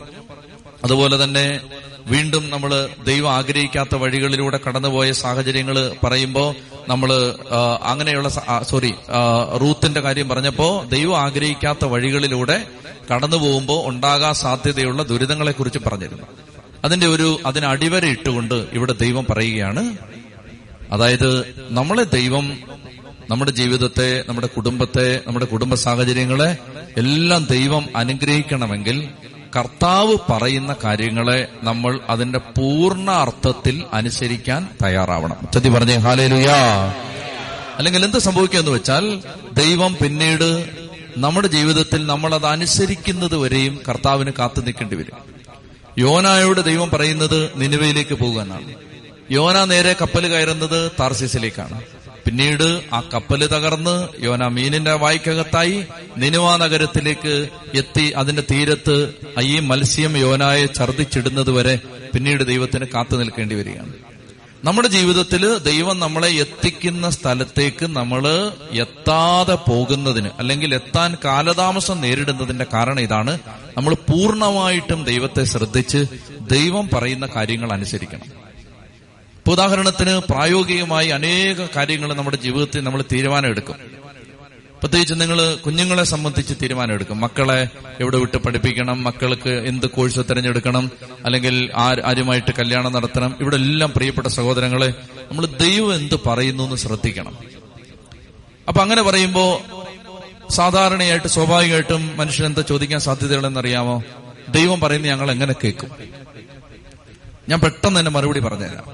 [0.84, 1.60] അതുപോലെ തന്നെ
[2.06, 6.48] വീണ്ടും നമ്മൾ ദൈവം ആഗ്രഹിക്കാത്ത വഴികളിലൂടെ കടന്നുപോയ സാഹചര്യങ്ങൾ പറയുമ്പോൾ
[6.88, 7.10] നമ്മൾ
[7.82, 8.28] അങ്ങനെയുള്ള
[8.62, 8.94] സോറി
[9.60, 12.66] റൂത്തിന്റെ കാര്യം പറഞ്ഞപ്പോൾ ദൈവം ആഗ്രഹിക്കാത്ത വഴികളിലൂടെ
[13.12, 16.26] കടന്നു പോകുമ്പോൾ ഉണ്ടാകാൻ സാധ്യതയുള്ള ദുരിതങ്ങളെ കുറിച്ച് പറഞ്ഞിരുന്നു.
[16.84, 19.96] അതിന്റെ ഒരു അതിന് അടിവര ഇട്ടുകൊണ്ട് ഇവിടെ ദൈവം പറയുകയാണ്
[20.90, 21.30] അതായത്
[21.70, 22.58] നമ്മളെ ദൈവം
[23.30, 26.56] നമ്മുടെ ജീവിതത്തെ നമ്മുടെ കുടുംബത്തെ നമ്മുടെ കുടുംബ സാഹചര്യങ്ങളെ
[26.96, 29.08] എല്ലാം ദൈവം അനുഗ്രഹിക്കണമെങ്കിൽ
[29.56, 35.36] കർത്താവ് പറയുന്ന കാര്യങ്ങളെ നമ്മൾ അതിന്റെ പൂർണ അർത്ഥത്തിൽ അനുസരിക്കാൻ തയ്യാറാവണം.
[35.54, 36.56] ചതി പറഞ്ഞേ ഹാലേലുയാ.
[37.78, 40.68] അല്ലെങ്കിൽ എന്ത് സംഭവിക്കുമെന്ന് വെച്ചാൽ ദൈവം പിന്നീട്
[41.16, 45.38] നമ്മുടെ ജീവിതത്തിൽ നമ്മൾ അത് അനുസരിക്കുന്നത് വരെയും കർത്താവിന് കാത്തു നിൽക്കേണ്ടി വരും.
[45.98, 48.74] യോനായോട് ദൈവം പറയുന്നത് നിനുവയിലേക്ക് പോകാനാണ്
[49.30, 51.82] യോന നേരെ കപ്പൽ കയറുന്നത് താർസിസിലേക്കാണ്.
[52.28, 60.66] പിന്നീട് ആ കപ്പൽ തകർന്ന് യോന മീനിന്റെ വായ്ക്കകത്തായി നിനുവ നഗരത്തിലേക്ക് എത്തി അതിന്റെ തീരത്ത് ഈ മത്സ്യം യോനായെ
[60.76, 61.80] ഛർദ്ദിച്ചിടുന്നത് വരെ
[62.14, 63.92] പിന്നീട് ദൈവത്തിന് കാത്തു നിൽക്കേണ്ടി വരികയാണ്.
[64.64, 73.38] നമ്മുടെ ജീവിതത്തിൽ ദൈവം നമ്മളെ എത്തിക്കുന്ന സ്ഥലത്തേക്ക് നമ്മൾ എത്താതെ പോകുന്നതിന് അല്ലെങ്കിൽ എത്താൻ കാലതാമസം നേരിടുന്നതിന്റെ കാരണം ഇതാണ്.
[73.76, 76.04] നമ്മൾ പൂർണമായിട്ടും ദൈവത്തെ ശ്രദ്ധിച്ച്
[76.40, 78.47] ദൈവം പറയുന്ന കാര്യങ്ങൾ അനുസരിക്കണം.
[79.48, 83.76] ഇപ്പൊ ഉദാഹരണത്തിന് പ്രായോഗികമായി അനേക കാര്യങ്ങൾ നമ്മുടെ ജീവിതത്തിൽ നമ്മൾ തീരുമാനം എടുക്കും
[84.80, 87.56] പ്രത്യേകിച്ച് നിങ്ങൾ കുഞ്ഞുങ്ങളെ സംബന്ധിച്ച് തീരുമാനം എടുക്കും മക്കളെ
[88.02, 90.84] എവിടെ വിട്ട് പഠിപ്പിക്കണം മക്കൾക്ക് എന്ത് കോഴ്സ് തിരഞ്ഞെടുക്കണം
[91.24, 91.54] അല്ലെങ്കിൽ
[92.08, 94.90] ആരുമായിട്ട് കല്യാണം നടത്തണം ഇവിടെ എല്ലാം പ്രിയപ്പെട്ട സഹോദരങ്ങളെ
[95.30, 97.34] നമ്മൾ ദൈവം എന്ത് പറയുന്നു എന്ന് ശ്രദ്ധിക്കണം.
[98.68, 99.50] അപ്പൊ അങ്ങനെ പറയുമ്പോൾ
[100.58, 103.96] സാധാരണയായിട്ട് സ്വാഭാവികമായിട്ടും മനുഷ്യൻ എന്താ ചോദിക്കാൻ സാധ്യതകളെന്നറിയാമോ
[104.48, 105.90] ദൈവം പറയുന്നത് ഞങ്ങൾ എങ്ങനെ കേൾക്കും?
[107.48, 108.86] ഞാൻ പെട്ടെന്ന് തന്നെ മറുപടി പറഞ്ഞുതരാം.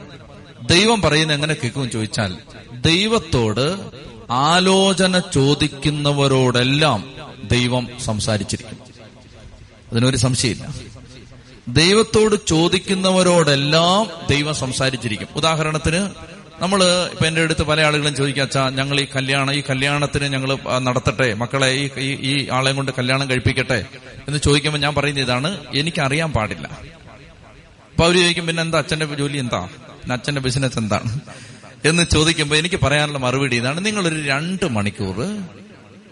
[0.66, 2.36] ദൈവം പറയുന്നത് എങ്ങനെ കേൾക്കും ചോദിച്ചാൽ
[2.72, 3.78] ദൈവത്തോട്
[4.30, 8.78] ആലോചന ചോദിക്കുന്നവരോടെല്ലാം ദൈവം സംസാരിച്ചിരിക്കും.
[9.92, 10.74] അതിനൊരു സംശയമില്ല.
[11.68, 15.28] ദൈവത്തോട് ചോദിക്കുന്നവരോടെല്ലാം ദൈവം സംസാരിച്ചിരിക്കും.
[15.36, 16.10] ഉദാഹരണത്തിന്
[16.62, 21.90] നമ്മൾ ഇപ്പൊ എന്റെ അടുത്ത് പല ആളുകളും ചോദിക്കാച്ചാ ഞങ്ങൾ ഈ കല്യാണം ഈ കല്യാണത്തിന് ഞങ്ങൾ നടത്തട്ടെ മക്കളെ
[21.98, 23.86] ഈ ഈ ആളെയും കൊണ്ട് കല്യാണം കഴിപ്പിക്കട്ടെ?
[24.28, 26.66] എന്ന് ചോദിക്കുമ്പോൾ ഞാൻ പറയുന്ന ഇതാണ് എനിക്കറിയാൻ പാടില്ല.
[27.90, 29.68] അപ്പൊ അവർ ചോദിക്കും പിന്നെ എന്താ അച്ഛന്റെ ജോലി എന്താ?
[30.12, 31.20] അച്ഛന്റെ ബിസിനസ് എന്താണ്
[31.84, 33.86] എന്ന് ചോദിക്കുമ്പോൾ എനിക്ക് പറയാനുള്ള മറുപടി ഇതാണ്.
[33.86, 35.16] നിങ്ങൾ ഒരു രണ്ട് മണിക്കൂർ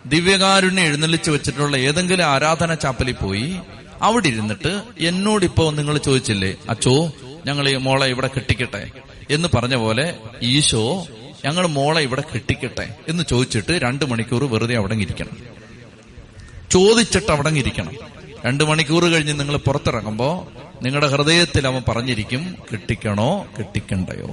[0.06, 3.60] ദിവ്യകാരുണ്യം എഴുന്നള്ളിച്ച് വെച്ചിട്ടുള്ള ഏതെങ്കിലും ആരാധന ചാപ്പലിൽ പോയി
[4.02, 7.12] അവിടെ ഇരുന്നിട്ട് എന്നോടിപ്പോ നിങ്ങൾ ചോദിച്ചില്ലേ അച്ചോ
[7.46, 8.90] ഞങ്ങൾ ഈ മോളെ ഇവിടെ കെട്ടിക്കട്ടെ?
[9.30, 11.06] എന്ന് പറഞ്ഞ പോലെ ഈശോ
[11.44, 12.96] ഞങ്ങൾ മോളെ ഇവിടെ കെട്ടിക്കട്ടെ?
[13.08, 15.36] എന്ന് ചോദിച്ചിട്ട് രണ്ടു മണിക്കൂർ വെറുതെ അവിടെ ഇരിക്കണം
[16.70, 17.94] ചോദിച്ചിട്ട് അവിടെ ഇരിക്കണം
[18.46, 20.48] രണ്ടു മണിക്കൂർ കഴിഞ്ഞ് നിങ്ങൾ പുറത്തിറങ്ങുമ്പോ
[20.82, 23.46] നിങ്ങളുടെ ഹൃദയത്തിൽ അവൻ പറഞ്ഞിരിക്കും കെട്ടിക്കണോ?
[23.58, 24.26] കെട്ടിക്കണ്ടയോ?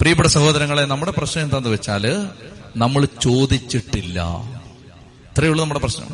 [0.00, 2.28] പ്രിയപ്പെട്ട സഹോദരങ്ങളെ നമ്മുടെ പ്രശ്നം എന്താന്ന് വെച്ചാൽ
[2.76, 4.24] നമ്മൾ ചോദിച്ചിട്ടില്ല.
[5.30, 6.08] ഇത്രയേ ഉള്ളൂ നമ്മുടെ പ്രശ്നം.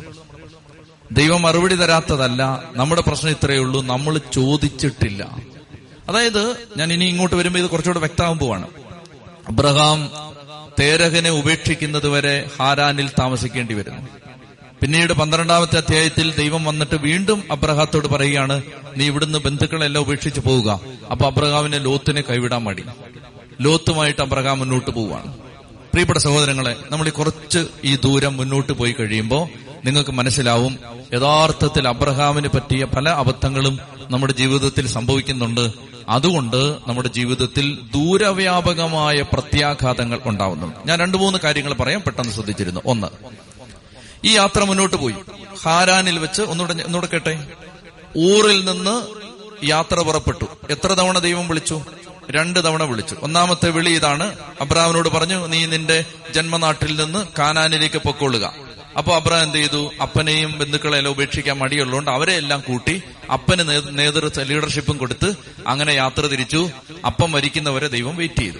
[1.11, 5.37] ദൈവം മറുപടി തരാത്തതല്ല നമ്മുടെ പ്രശ്നം ഇത്രയേ ഉള്ളൂ നമ്മൾ ചോദിച്ചിട്ടില്ല.
[6.09, 8.67] അതായത് ഞാൻ ഇനി ഇങ്ങോട്ട് വരുമ്പോൾ ഇത് കുറച്ചുകൂടെ വ്യക്തമാകാൻ പോവാണ്.
[9.47, 10.11] അബ്രഹാം
[10.79, 14.18] തേരഹനെ ഉപേക്ഷിക്കുന്നത് വരെ ഹാരാനിൽ താമസിക്കേണ്ടി വരുന്നു.
[14.81, 18.61] പിന്നീട് പന്ത്രണ്ടാമത്തെ അധ്യായത്തിൽ ദൈവം വന്നിട്ട് വീണ്ടും അബ്രഹാത്തോട് പറയുകയാണ്
[18.97, 20.79] നീ ഇവിടുന്ന് ബന്ധുക്കളെല്ലാം ഉപേക്ഷിച്ച് പോവുക.
[21.11, 22.83] അപ്പൊ അബ്രഹാമിനെ ലോത്തിനെ കൈവിടാൻ മടി.
[23.61, 25.37] ലോത്തുമായിട്ട് അബ്രഹാം മുന്നോട്ട് പോവുകയാണ്.
[25.91, 29.47] പ്രിയപ്പെട്ട സഹോദരങ്ങളെ നമ്മൾ ഈ കുറച്ച് ഈ ദൂരം മുന്നോട്ട് പോയി കഴിയുമ്പോൾ
[29.85, 30.79] നിങ്ങൾക്ക് മനസ്സിലാവും
[31.13, 35.71] യഥാർത്ഥത്തിൽ അബ്രഹാമിന് പറ്റിയ പല അബദ്ധങ്ങളും നമ്മുടെ ജീവിതത്തിൽ സംഭവിക്കുന്നുണ്ട്.
[36.09, 40.75] അതുകൊണ്ട് നമ്മുടെ ജീവിതത്തിൽ ദൂരവ്യാപകമായ പ്രത്യാഘാതങ്ങൾ ഉണ്ടാവുന്നുണ്ട്.
[40.85, 42.81] ഞാൻ രണ്ടു മൂന്ന് കാര്യങ്ങൾ പറയാം പെട്ടെന്ന് ശ്രദ്ധിച്ചിരുന്നു.
[42.85, 43.07] ഒന്ന്
[44.25, 45.15] ഈ യാത്ര മുന്നോട്ട് പോയി.
[45.63, 47.47] ഹാരാനിൽ വെച്ച് ഒന്നുകൂടെ ഒന്നുകൂടെ കേട്ടെ?
[48.17, 48.95] ഊറിൽ നിന്ന്
[49.65, 50.45] യാത്ര പുറപ്പെട്ടു.
[50.69, 51.81] എത്ര തവണ ദൈവം വിളിച്ചു?
[52.31, 53.15] രണ്ട് തവണ വിളിച്ചു.
[53.21, 54.35] ഒന്നാമത്തെ വിളി ഇതാണ്.
[54.61, 58.53] അബ്രാമിനോട് പറഞ്ഞു നീ നിന്റെ ജന്മനാട്ടിൽ നിന്ന് കാനാനിലേക്ക് പൊക്കൊള്ളുക
[58.97, 59.91] അപ്പൊ അബ്രാം എന്ത് ചെയ്തു?
[60.01, 63.01] അപ്പനെയും ബന്ധുക്കളെല്ലാം ഉപേക്ഷിക്കാൻ മടിയുള്ളതുകൊണ്ട് അവരെ എല്ലാം കൂട്ടി
[63.33, 65.33] അപ്പന് നേതൃത്വ ലീഡർഷിപ്പും കൊടുത്ത്
[65.67, 66.69] അങ്ങനെ യാത്ര തിരിച്ചു.
[67.05, 68.57] അപ്പം മരിക്കുന്നവരെ ദൈവം വെയിറ്റ് ചെയ്തു.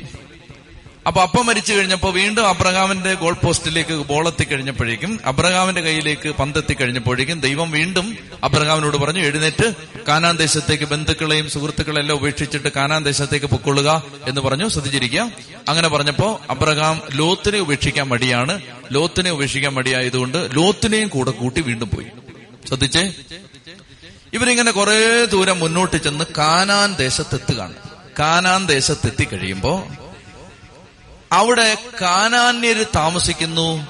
[1.08, 7.72] അപ്പൊ അപ്പം മരിച്ചു കഴിഞ്ഞപ്പോ വീണ്ടും അബ്രഹാമിന്റെ ഗോൾ പോസ്റ്റിലേക്ക് ബോളെത്തി കഴിഞ്ഞപ്പോഴേക്കും അബ്രഹാമിന്റെ കയ്യിലേക്ക് പന്തെത്തി കഴിഞ്ഞപ്പോഴേക്കും ദൈവം
[7.72, 9.74] വീണ്ടും അബ്രഹാമിനോട് പറഞ്ഞു എഴുന്നേറ്റ്.
[10.08, 15.32] കാനാൻ ദേശത്തേക്ക് ബന്ധുക്കളെയും സുഹൃത്തുക്കളെല്ലാം ഉപേക്ഷിച്ചിട്ട് കാനാൻ ദേശത്തേക്ക് പൊക്കൊള്ളുക എന്ന് പറഞ്ഞു ശ്രദ്ധിച്ചിരിക്കുക.
[15.70, 18.62] അങ്ങനെ പറഞ്ഞപ്പോ അബ്രഹാം ലോത്തിനെ ഉപേക്ഷിക്കാൻ മടിയാണ്.
[18.92, 22.08] ലോത്തിനെ ഉപേക്ഷിക്കാൻ മടിയായതുകൊണ്ട് ലോത്തിനെയും കൂടെ കൂട്ടി വീണ്ടും പോയി.
[22.68, 23.14] ശ്രദ്ധിച്ചേ?
[24.34, 27.74] ഇവരിങ്ങനെ കുറെ ദൂരം മുന്നോട്ട് ചെന്ന് കാനാൻ ദേശത്തെത്തുകയാണ്.
[28.20, 29.88] കാനാൻ ദേശത്തെത്തി കഴിയുമ്പോ
[31.32, 33.88] അവിടെ കാനാന്യര് താമസിക്കുന്നു.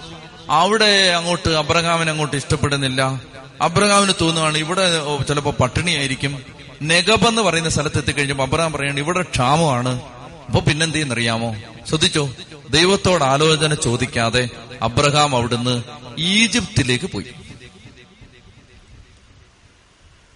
[0.49, 3.21] അവിടെ അങ്ങോട്ട് അബ്രഹാമിന് അങ്ങോട്ട് ഇഷ്ടപ്പെടുന്നില്ല.
[3.61, 4.81] അബ്രഹാമിന് തോന്നുകയാണ് ഇവിടെ
[5.27, 6.43] ചിലപ്പോ പട്ടിണിയായിരിക്കും.
[6.81, 10.01] നെഗബ് എന്ന് പറയുന്ന സ്ഥലത്ത് എത്തിക്കഴിഞ്ഞപ്പോ അബ്രഹാം പറയാണ് ഇവിടെ ക്ഷാമമാണ്.
[10.45, 11.55] അപ്പൊ പിന്നെന്തെന്നറിയാമോ
[11.89, 12.29] ശ്രദ്ധിച്ചോ?
[12.69, 14.49] ദൈവത്തോട് ആലോചന ചോദിക്കാതെ
[14.81, 15.83] അബ്രഹാം അവിടുന്ന്
[16.19, 17.25] ഈജിപ്തിലേക്ക് പോയി.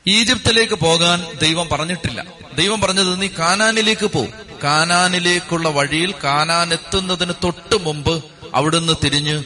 [0.07, 2.25] ഈജിപ്തിലേക്ക് പോകാൻ ദൈവം പറഞ്ഞിട്ടില്ല.
[2.57, 4.27] ദൈവം പറഞ്ഞത് നീ കാനാനിലേക്ക് പോ.
[4.63, 8.23] കാനാനിലേക്കുള്ള വഴിയിൽ കാനാൻ എത്തുന്നതിന് തൊട്ട് മുമ്പ്
[8.53, 9.43] അവിടുന്ന് തിരിഞ്ഞ്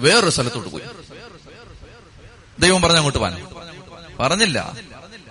[0.00, 0.82] വേറൊരു സ്ഥലത്തോട്ട് പോയി.
[2.58, 3.46] ദൈവം പറഞ്ഞ അങ്ങോട്ട് പോകാൻ
[4.20, 4.76] പറഞ്ഞില്ല.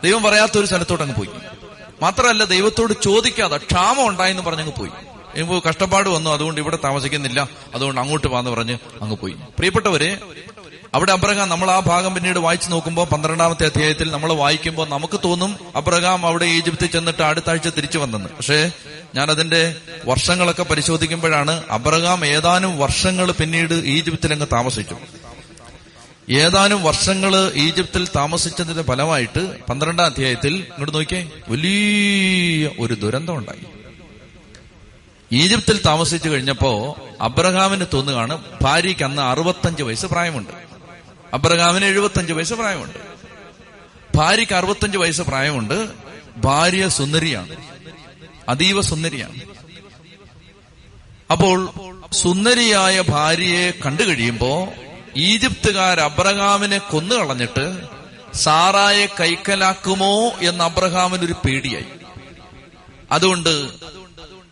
[0.04, 1.30] ദൈവം പറയാത്ത ഒരു സ്ഥലത്തോട്ട് അങ്ങ് പോയി.
[2.02, 4.92] മാത്രമല്ല ദൈവത്തോട് ചോദിക്കാതെ ക്ഷാമം ഉണ്ടായെന്ന് പറഞ്ഞങ്ങ് പോയി.
[5.36, 9.34] ഇപ്പൊ കഷ്ടപ്പാട് വന്നു അതുകൊണ്ട് ഇവിടെ താമസിക്കുന്നില്ല അതുകൊണ്ട് അങ്ങോട്ട് പോകാന്ന് പറഞ്ഞ് അങ്ങ് പോയി.
[9.34, 10.22] പ്രിയപ്പെട്ടവരെ
[10.94, 16.26] അവിടെ അബ്രഹാം നമ്മൾ ആ ഭാഗം പിന്നീട് വായിച്ചു നോക്കുമ്പോൾ പന്ത്രണ്ടാമത്തെ അധ്യായത്തിൽ നമ്മൾ വായിക്കുമ്പോൾ നമുക്ക് തോന്നും അബ്രഹാം
[16.26, 18.30] അവിടെ ഈജിപ്തിൽ ചെന്നിട്ട് അടുത്ത ആഴ്ച തിരിച്ചു വന്നെന്ന്.
[18.30, 18.72] പക്ഷേ
[19.16, 19.76] ഞാൻ അതിന്റെ
[20.06, 24.96] വർഷങ്ങളൊക്കെ പരിശോധിക്കുമ്പോഴാണ് അബ്രഹാം ഏതാനും വർഷങ്ങൾ പിന്നീട് ഈജിപ്തിൽ അങ്ങ് താമസിച്ചു.
[26.30, 33.66] ഏതാനും വർഷങ്ങൾ ഈജിപ്തിൽ താമസിച്ചതിന്റെ ഫലമായിട്ട് പന്ത്രണ്ടാം അധ്യായത്തിൽ ഇങ്ങോട്ട് നോക്കിയേ വലിയ ഒരു ദുരന്തം ഉണ്ടായി.
[35.32, 40.69] ഈജിപ്തിൽ താമസിച്ചു കഴിഞ്ഞപ്പോ അബ്രഹാമിന് തോന്നുകയാണ് ഭാര്യയ്ക്ക് അന്ന് അറുപത്തഞ്ച് വയസ്സ് പ്രായമുണ്ട്.
[41.34, 42.98] അബ്രഹാമിന് എഴുപത്തഞ്ച് വയസ്സ് പ്രായമുണ്ട്.
[44.16, 45.90] ഭാര്യയ്ക്ക് അറുപത്തഞ്ച് വയസ്സ് പ്രായമുണ്ട്.
[46.38, 47.56] ഭാര്യ സുന്ദരിയാണ്.
[48.50, 49.36] അതീവ സുന്ദരിയാണ്.
[51.32, 51.74] അപ്പോൾ
[52.12, 54.74] സുന്ദരിയായ ഭാര്യയെ കണ്ടു കഴിയുമ്പോ
[55.16, 57.82] ഈജിപ്തുകാർ അബ്രഹാമിനെ കൊന്നു കളഞ്ഞിട്ട്
[58.34, 61.86] സാറായെ കൈക്കലാക്കുമോ എന്ന് അബ്രഹാമിന് ഒരു പേടിയായി.
[63.12, 63.70] അതുകൊണ്ട്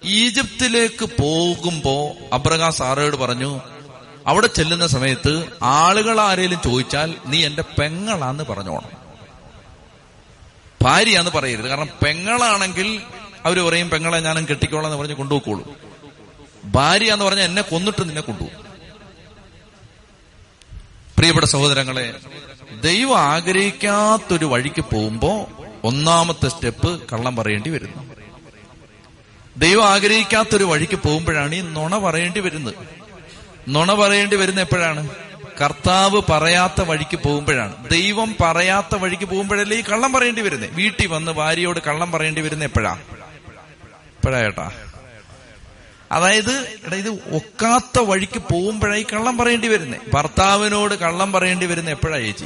[0.04, 3.62] ഈജിപ്തിലേക്ക് പോകുമ്പോ അബ്രഹാം സാറയോട് പറഞ്ഞു
[4.28, 9.08] അവിടെ ചെല്ലുന്ന സമയത്ത് ആളുകൾ ആരെങ്കിലും ചോദിച്ചാൽ നീ എന്റെ പെങ്ങളാന്ന് പറഞ്ഞോണം.
[10.82, 11.68] ഭാര്യയാന്ന് പറയരുത്.
[11.68, 13.02] കാരണം പെങ്ങളാണെങ്കിൽ
[13.46, 15.76] അവർ പറയും പെങ്ങളെ ഞാനും കെട്ടിക്കോളാം എന്ന് പറഞ്ഞ് കൊണ്ടുപോയിക്കോളൂ.
[16.66, 18.68] ഭാര്യ എന്ന് പറഞ്ഞാൽ എന്നെ കൊന്നിട്ട് നിന്നെ കൊണ്ടുപോകും.
[21.18, 22.14] പ്രിയപ്പെട്ട സഹോദരങ്ങളെ
[22.84, 25.48] ദൈവം ആഗ്രഹിക്കാത്തൊരു വഴിക്ക് പോകുമ്പോ
[25.84, 28.16] ഒന്നാമത്തെ സ്റ്റെപ്പ് കള്ളം പറയേണ്ടി വരുന്നു.
[29.58, 33.07] ദൈവം ആഗ്രഹിക്കാത്തൊരു വഴിക്ക് പോകുമ്പോഴാണ് ഈ നുണ പറയേണ്ടി വരുന്നത്.
[33.68, 35.10] നുണ പറയേണ്ടി വരുന്ന എപ്പോഴാണ്?
[35.62, 37.88] കർത്താവ് പറയാത്ത വഴിക്ക് പോകുമ്പോഴാണ്.
[37.90, 42.98] ദൈവം പറയാത്ത വഴിക്ക് പോകുമ്പോഴല്ലേ ഈ കള്ളം പറയേണ്ടി വരുന്നത് വീട്ടിൽ വന്ന് ഭാര്യയോട് കള്ളം പറയേണ്ടി വരുന്ന എപ്പോഴാ?
[44.18, 44.70] എപ്പോഴാ
[46.12, 46.52] അതായത്
[46.86, 49.98] എടാ ഇത് ഒക്കാത്ത വഴിക്ക് പോകുമ്പോഴായി കള്ളം പറയേണ്ടി വരുന്നേ?
[50.14, 52.46] ഭർത്താവിനോട് കള്ളം പറയേണ്ടി വരുന്ന എപ്പോഴാ ചേച്ചി?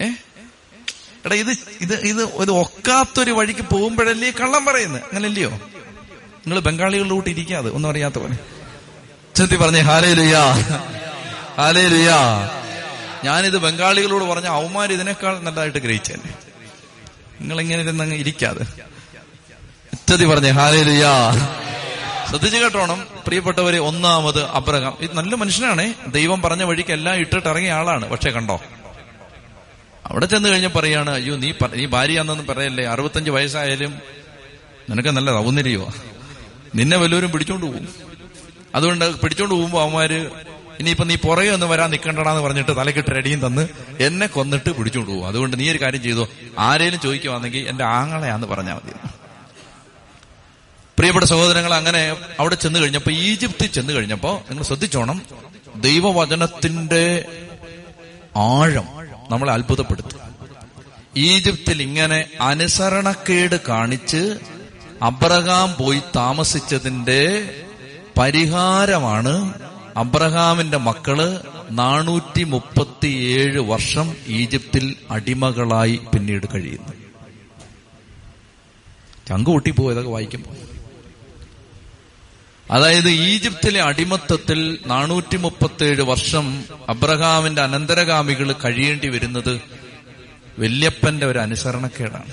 [0.00, 0.08] ഏ?
[1.26, 5.50] എടാ ഇത് ഇത് ഇത് ഒരു ഒക്കാത്തൊരു വഴിക്ക് പോകുമ്പോഴല്ലേ കള്ളം പറയുന്നത് അങ്ങനല്ലയോ?
[6.46, 8.36] നിങ്ങൾ ബംഗാളികളുടെ കൂട്ടി ഇരിക്കാതെ ഒന്നും അറിയാത്ത പോലെ
[9.40, 10.52] ചെത്തി പറഞ്ഞേ ഹാലേ ലുയാ
[11.58, 12.16] ഹാലേ ലുയാ
[13.24, 16.30] ഞാനിത് ബംഗാളികളോട് പറഞ്ഞ അവന്മാർ ഇതിനേക്കാൾ നല്ലതായിട്ട് ഗ്രഹിച്ചേനെ.
[17.40, 18.64] നിങ്ങൾ ഇങ്ങനെ ഇരുന്നങ്ങ് ഇരിക്കാതെ.
[19.92, 21.12] ഉച്ചതി പറഞ്ഞേ ഹാലേ ലുയാ
[22.28, 24.96] ശ്രദ്ധിച്ചു കേട്ടോണം പ്രിയപ്പെട്ടവരെ ഒന്നാമത് അബ്രഹാം.
[25.00, 25.94] ഇത് നല്ല മനുഷ്യനാണേ.
[26.08, 28.08] ദൈവം പറഞ്ഞ വഴിക്ക് എല്ലാം ഇട്ടിട്ട് ഇറങ്ങിയ ആളാണ്.
[28.08, 28.60] പക്ഷെ കണ്ടോ?
[30.06, 32.84] അവിടെ ചെന്ന് കഴിഞ്ഞ പറയാണ് അയ്യോ നീ നീ നീ ഭാര്യയാണെന്ന് പറയല്ലേ?
[32.84, 33.94] അറുപത്തഞ്ച് വയസ്സായാലും
[34.90, 35.92] നിനക്ക് നല്ല സൗന്ദര്യമോ
[36.74, 38.09] നിന്നെ വല്ലവരും പിടിച്ചോണ്ട് പോകും.
[38.74, 40.30] അതുകൊണ്ട് പിടിച്ചോണ്ട് പോകുമ്പോ അവന്മാര്
[40.80, 43.68] ഇനിയിപ്പോ നീ പുറകെ ഒന്ന് വരാൻ നിൽക്കണ്ടടാന്ന് പറഞ്ഞിട്ട് തലക്കിട്ട് റെഡിയും തന്ന്
[44.00, 45.26] എന്നെ കൊന്നിട്ട് പിടിച്ചോണ്ട് പോകും.
[45.26, 46.28] അതുകൊണ്ട് നീ ഒരു കാര്യം ചെയ്തു
[46.58, 48.92] ആരേലും ചോദിക്കുവാണെങ്കിൽ എന്റെ ആങ്ങളെയാന്ന് പറഞ്ഞാൽ മതി.
[50.98, 55.22] പ്രിയപ്പെട്ട സഹോദരങ്ങൾ അങ്ങനെ അവിടെ ചെന്ന് കഴിഞ്ഞപ്പോ ഈജിപ്തിൽ ചെന്ന് കഴിഞ്ഞപ്പോ നിങ്ങൾ ശ്രദ്ധിച്ചോണം
[55.76, 57.24] ദൈവവചനത്തിന്റെ
[58.36, 58.84] ആഴം
[59.30, 60.20] നമ്മളെ അത്ഭുതപ്പെടുത്തും.
[61.16, 64.38] ഈജിപ്തിൽ ഇങ്ങനെ അനുസരണക്കേട് കാണിച്ച്
[65.02, 67.50] അബ്രഹാം പോയി താമസിച്ചതിന്റെ
[68.18, 69.54] പരിഹാരമാണ്
[69.96, 76.92] അബ്രഹാമിന്റെ മക്കൾ നാനൂറ്റി മുപ്പത്തിയേഴ് വർഷം ഈജിപ്തിൽ അടിമകളായി പിന്നീട് കഴിയുന്നു.
[79.28, 80.56] ചങ്കുകൂട്ടി പോയതൊക്കെ വായിക്കുമ്പോൾ
[82.72, 89.60] അതായത് ഈജിപ്തിലെ അടിമത്തത്തിൽ നാനൂറ്റി മുപ്പത്തിയേഴ് വർഷം അബ്രഹാമിന്റെ അനന്തരഗാമികൾ കഴിയേണ്ടി വരുന്നത്
[90.58, 92.32] വല്യപ്പന്റെ ഒരു അനുസരണക്കേടാണ്.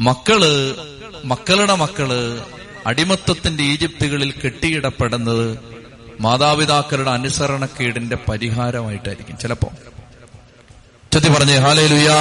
[0.00, 0.42] മക്കൾ
[1.24, 2.40] മക്കളുടെ മക്കൾ
[2.88, 5.58] അടിമത്തത്തിന്റെ ഈജിപ്തുകളിൽ കെട്ടിയിടപ്പെടുന്നത്
[6.20, 9.38] മാതാപിതാക്കളുടെ അനുസരണക്കേടിന്റെ പരിഹാരമായിട്ടായിരിക്കും.
[9.38, 9.70] ചിലപ്പോ
[11.12, 12.16] ചെത്തി പറഞ്ഞേ ഹാലേ ലുയാ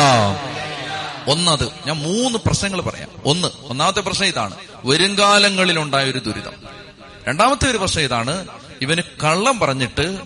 [1.27, 3.09] ഒന്നത് ഞാൻ മൂന്ന് പ്രശ്നങ്ങൾ പറയാം.
[3.25, 4.55] ഒന്ന് ഒന്നാമത്തെ പ്രശ്നം ഇതാണ്.
[4.85, 6.51] വരുംകാലങ്ങളിൽ ഉണ്ടായ ഒരു ദുരിതം.
[7.27, 8.47] രണ്ടാമത്തെ ഒരു പ്രശ്നം ഇതാണ്
[8.81, 10.17] ഇവന് കള്ളം പറഞ്ഞിട്ട്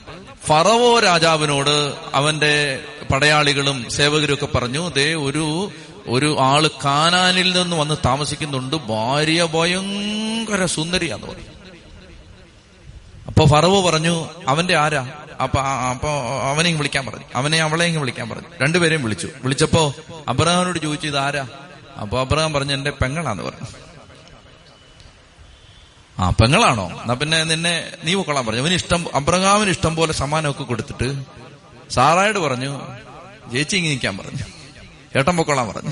[0.48, 2.80] ഫറവോ രാജാവിനോട് അവന്റെ
[3.14, 5.72] പടയാളികളും സേവകരും ഒക്കെ പറഞ്ഞു ദേ ഒരു
[6.08, 8.76] ഒരു ആൾ കാനാനിൽ നിന്ന് വന്ന് താമസിക്കുന്നുണ്ട്.
[8.76, 11.44] ഭാര്യ ഭയങ്കര സുന്ദരിയാന്ന് പറഞ്ഞു
[13.28, 15.08] അപ്പൊ ഫറവ് പറഞ്ഞു അവന്റെ ആരാ?
[15.42, 16.10] അപ്പൊ അപ്പൊ
[16.50, 17.26] അവനെയും വിളിക്കാൻ പറഞ്ഞു.
[17.36, 18.48] അവനെ അവളെയും വിളിക്കാൻ പറഞ്ഞു.
[18.62, 19.28] രണ്ടുപേരെയും വിളിച്ചു.
[19.44, 19.94] വിളിച്ചപ്പോ
[20.28, 21.48] അബ്രഹാമിനോട് ചോദിച്ചു ഇത് ആരാ?
[22.02, 23.68] അപ്പൊ അബ്രഹാം പറഞ്ഞു എന്റെ പെങ്ങളാന്ന് പറഞ്ഞു.
[26.20, 27.02] ആ പെങ്ങളാണോ?
[27.02, 28.62] എന്നാ പിന്നെ നിന്നെ നീ പൊക്കോളാൻ പറഞ്ഞു.
[28.62, 31.24] അവന് ഇഷ്ടം അബ്രഹാമിന് ഇഷ്ടം പോലെ സമ്മാനമൊക്കെ കൊടുത്തിട്ട്
[31.90, 32.82] സാറായോട് പറഞ്ഞു
[33.74, 34.61] നിൽക്കാൻ പറഞ്ഞു.
[35.18, 35.92] ഏട്ടൻ പൊക്കോളാൻ പറഞ്ഞു.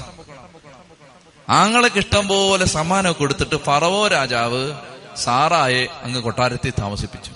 [1.50, 4.74] ആങ്ങളൊക്കെ ഇഷ്ടം പോലെ സമ്മാനം കൊടുത്തിട്ട് ഫറവോ രാജാവ്
[5.18, 7.32] സാറായെ അങ്ങ് കൊട്ടാരത്തിൽ താമസിപ്പിച്ചു.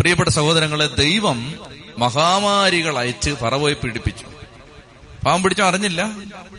[0.00, 1.54] പ്രിയപ്പെട്ട സഹോദരങ്ങളെ ദൈവം
[1.98, 4.24] മഹാമാരികൾ അയച്ച് ഫറവോയെ പീഡിപ്പിച്ചു.
[5.24, 6.10] പാവം പിടിച്ചോ അറിഞ്ഞില്ല?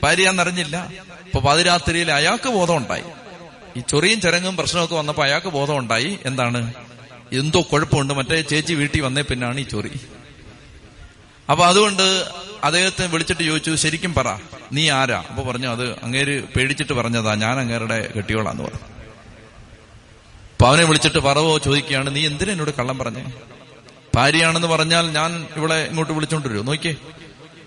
[0.04, 0.88] ഭാര്യയാന്നറിഞ്ഞില്ല
[1.26, 3.04] ഇപ്പൊ പാതിരാത്രിയിൽ അയാൾക്ക് ബോധമുണ്ടായി.
[3.78, 6.20] ഈ ചൊറിയും ചരങ്ങും പ്രശ്നമൊക്കെ വന്നപ്പോ അയാൾക്ക് ബോധമുണ്ടായി.
[6.26, 6.74] എന്താണ്?
[7.34, 8.14] എന്തോ കുഴപ്പമുണ്ട്.
[8.14, 10.00] മറ്റേ ചേച്ചി വീട്ടിൽ വന്നേ പിന്നാണ് ഈ ചൊറി.
[11.50, 12.26] അപ്പൊ അതുകൊണ്ട്
[12.64, 14.38] അദ്ദേഹത്തെ വിളിച്ചിട്ട് ചോദിച്ചു ശരിക്കും പറ
[14.74, 15.24] നീ ആരാ?
[15.30, 18.80] അപ്പൊ പറഞ്ഞു അത് അങ്ങേര് പേടിച്ചിട്ട് പറഞ്ഞതാ ഞാൻ അങ്ങേരുടെ കെട്ടിയോളാന്ന് പറഞ്ഞു.
[20.54, 23.32] അപ്പൊ അവനെ വിളിച്ചിട്ട് പറവോ ചോദിക്കുകയാണ് നീ എന്തിനാ എന്നോട് കള്ളം പറഞ്ഞു?
[24.16, 26.96] ഭാര്യയാണെന്ന് പറഞ്ഞാൽ ഞാൻ ഇവിടെ ഇങ്ങോട്ട് വിളിച്ചോണ്ട് നോക്കിയേ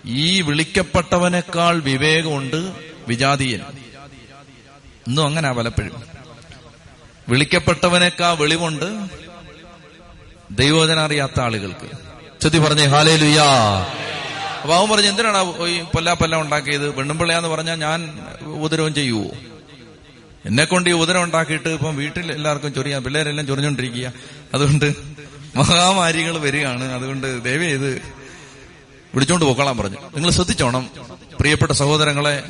[0.04, 2.72] ഈ വിളിക്കപ്പെട്ടവനേക്കാൾ വിവേകമുണ്ട്
[3.08, 3.60] വിജാതീയൻ.
[5.08, 6.02] ഇന്നും അങ്ങനെ പലപ്പോഴും.
[7.28, 9.08] വിളിക്കപ്പെട്ടവനേക്കാൾ വെളിവുണ്ട്
[10.50, 12.09] ദൈവോധന അറിയാത്ത ആളുകൾക്ക്.
[12.42, 13.48] ചതി പറഞ്ഞേ ഹാലേ ലുയാ
[14.62, 19.30] അപ്പൊ അവൻ പറഞ്ഞു എന്തിനാണ് ഈ പൊല്ലാ പൊല്ല ഉണ്ടാക്കിയത് പെണ്ണുമ്പിള്ളയാന്ന് പറഞ്ഞാൽ ഞാൻ ഉപദ്രവം ചെയ്യുവോ
[20.46, 24.12] എന്നെ കൊണ്ട് ഈ ഉദരം ഉണ്ടാക്കിയിട്ട് ഇപ്പം വീട്ടിൽ എല്ലാവർക്കും ചൊറിയാ പിള്ളേരെല്ലാം ചൊറിഞ്ഞോണ്ടിരിക്കുക
[24.54, 24.94] അതുകൊണ്ട്
[25.56, 26.92] മഹാമാരികൾ വരികയാണ്.
[26.92, 28.02] അതുകൊണ്ട് ദയവേ ഇത്
[29.14, 29.96] വിളിച്ചോണ്ട് പോക്കോളാം പറഞ്ഞു.
[30.14, 30.90] നിങ്ങൾ ശ്രദ്ധിച്ചോണം
[31.40, 32.42] പ്രിയപ്പെട്ട സഹോദരങ്ങളെ.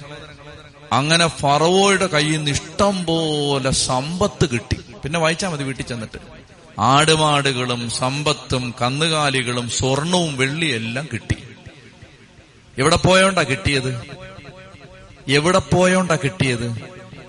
[0.92, 4.78] അങ്ങനെ ഫറവോയുടെ കയ്യിൽ നിന്ന് ഇഷ്ടം പോലെ സമ്പത്ത് കിട്ടി.
[5.04, 6.18] പിന്നെ വായിച്ചാൽ മതി വീട്ടിൽ ചെന്നിട്ട്.
[6.78, 11.36] ആടുമാടുകളും സമ്പത്തും കന്നുകാലികളും സ്വർണവും വെള്ളിയും എല്ലാം കിട്ടി.
[12.78, 14.02] എവിടെ പോയോണ്ടാ കിട്ടിയത്?
[15.28, 16.76] എവിടെ പോയോണ്ടാ കിട്ടിയത്?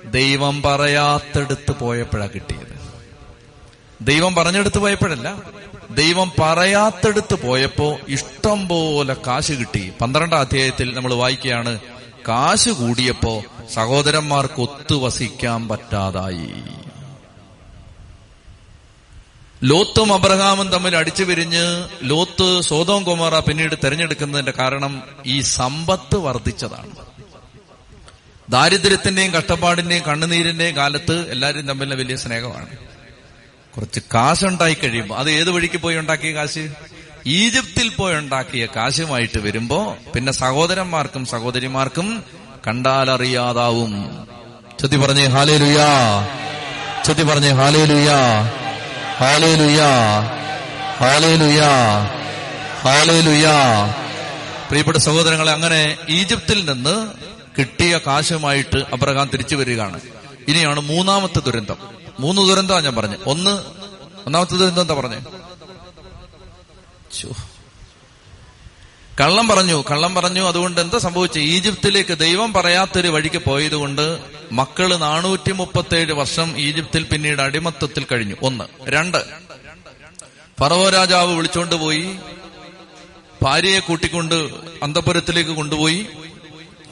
[0.05, 2.71] ദൈവം പറയാത്തടുത്ത് പോയപ്പോഴാ കിട്ടിയത്.
[4.01, 5.35] ദൈവം പറഞ്ഞെടുത്ത് പോയപ്പോഴല്ല
[5.91, 9.93] ദൈവം പറയാത്തെടുത്ത് പോയപ്പോ ഇഷ്ടം പോലെ കാശ് കിട്ടി.
[10.01, 11.79] പന്ത്രണ്ടാം അധ്യായത്തിൽ നമ്മൾ വായിക്കുകയാണ്
[12.27, 16.53] കാശ് കൂടിയപ്പോ സഹോദരന്മാർക്ക് ഒത്തുവസിക്കാൻ പറ്റാതായി.
[19.63, 26.91] ലോത്തും അബ്രഹാമും തമ്മിൽ അടിച്ചു പിരിഞ്ഞ് ലോത്ത് സോതോം കുമാറ പിന്നീട് തെരഞ്ഞെടുക്കുന്നതിന്റെ കാരണം ഈ സമ്പത്ത് വർദ്ധിച്ചതാണ്.
[28.49, 32.77] ദാരിദ്ര്യത്തിന്റെയും കഷ്ടപ്പാടിന്റെയും കണ്ണുനീരിന്റെയും കാലത്ത് എല്ലാവരും തമ്മിൽ വലിയ സ്നേഹമാണ്.
[33.75, 36.69] കുറച്ച് കാശുണ്ടായി കഴിയുമ്പോൾ അത് ഏത് വഴിക്ക് പോയി ഉണ്ടാക്കിയ കാശ്?
[37.25, 42.23] ഈജിപ്തിൽ പോയി ഉണ്ടാക്കിയ കാശുമായിട്ട് വരുമ്പോ പിന്നെ സഹോദരന്മാർക്കും സഹോദരിമാർക്കും
[42.67, 43.93] കണ്ടാലറിയാതാവും.
[44.81, 45.89] ചൊത്തി പറഞ്ഞേ ഹാലേ ലുയാ
[47.07, 48.19] ചൊത്തി പറഞ്ഞേ ഹാലേ ലുയാ
[54.69, 57.11] പ്രിയപ്പെട്ട സഹോദരങ്ങളെ അങ്ങനെ ഈജിപ്തിൽ നിന്ന്
[57.57, 60.01] കിട്ടിയ കാശുമായിട്ട് അബ്രഹാം തിരിച്ചു വരികയാണ്.
[60.47, 61.75] ഇനിയാണ് മൂന്നാമത്തെ ദുരന്തം.
[62.19, 63.17] മൂന്ന് ദുരന്തമാണ് ഞാൻ പറഞ്ഞു.
[63.25, 63.61] ഒന്ന്
[64.25, 65.19] ഒന്നാമത്തെ ദുരന്തം എന്താ പറഞ്ഞേ?
[69.21, 71.39] കള്ളം പറഞ്ഞു കള്ളം പറഞ്ഞു അതുകൊണ്ട് എന്താ സംഭവിച്ചു?
[71.39, 74.19] ഈജിപ്തിലേക്ക് ദൈവം പറയാത്തൊരു വഴിക്ക് പോയതുകൊണ്ട്
[74.51, 78.35] മക്കൾ നാനൂറ്റി മുപ്പത്തേഴ് വർഷം ഈജിപ്തിൽ പിന്നീട് അടിമത്തത്തിൽ കഴിഞ്ഞു.
[78.41, 78.63] ഒന്ന്.
[78.89, 79.17] രണ്ട്.
[80.59, 82.15] ഫറവോ രാജാവ് വിളിച്ചോണ്ട് പോയി.
[83.43, 84.49] ഭാര്യയെ കൂട്ടിക്കൊണ്ട്
[84.83, 86.05] അന്തപുരത്തിലേക്ക് കൊണ്ടുപോയി.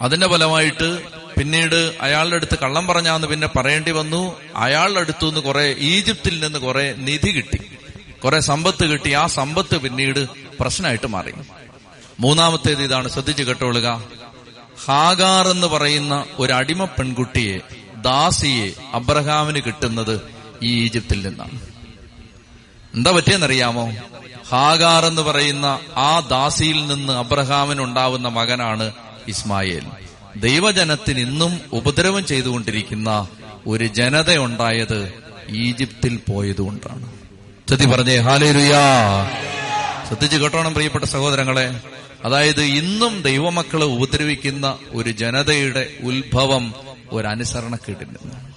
[0.01, 1.01] അതിന്റെ ഫലമായിട്ട്
[1.39, 4.41] പിന്നീട് അയാളുടെ അടുത്ത് കള്ളം പറഞ്ഞാന്ന് പിന്നെ പറയേണ്ടി വന്നു.
[4.55, 7.59] അയാളുടെ അടുത്തു നിന്ന് കുറെ ഈജിപ്തിൽ നിന്ന് കുറെ നിധി കിട്ടി.
[8.23, 9.11] കുറെ സമ്പത്ത് കിട്ടി.
[9.11, 10.27] ആ സമ്പത്ത് പിന്നീട്
[10.59, 11.31] പ്രശ്നമായിട്ട് മാറി.
[12.19, 13.09] മൂന്നാമത്തേത് ഇതാണ്.
[13.09, 14.03] ശ്രദ്ധിച്ചു കേട്ടോളുക.
[14.85, 17.59] ഹാഗാർ എന്ന് പറയുന്ന ഒരു അടിമ പെൺകുട്ടിയെ
[18.01, 20.21] ദാസിയെ അബ്രഹാമിന് കിട്ടുന്നത്
[20.63, 21.61] ഈ ഈജിപ്തിൽ നിന്നാണ്.
[22.93, 23.91] എന്താ പറ്റിയെന്നറിയാമോ?
[24.49, 28.91] ഹാഗാർ എന്ന് പറയുന്ന ആ ദാസിയിൽ നിന്ന് അബ്രഹാമിന് ഉണ്ടാവുന്ന മകനാണ്
[29.27, 29.85] ഇസ്മായേൽ.
[30.37, 33.27] ദൈവജനത്തിന് ഇന്നും ഉപദ്രവം ചെയ്തുകൊണ്ടിരിക്കുന്ന
[33.67, 35.13] ഒരു ജനത ഉണ്ടായത്
[35.49, 37.11] ഈജിപ്തിൽ പോയതുകൊണ്ടാണ്
[37.67, 38.79] ചതി പറഞ്ഞേ ഹാലേലുയാ.
[40.07, 41.81] ശ്രദ്ധിച്ചു കേട്ടോണം പ്രിയപ്പെട്ട സഹോദരങ്ങളെ.
[42.23, 46.73] അതായത് ഇന്നും ദൈവമക്കളെ ഉപദ്രവിക്കുന്ന ഒരു ജനതയുടെ ഉത്ഭവം
[47.11, 48.49] ഒരു അനുസരണക്കേടിൽ നിന്നാണ്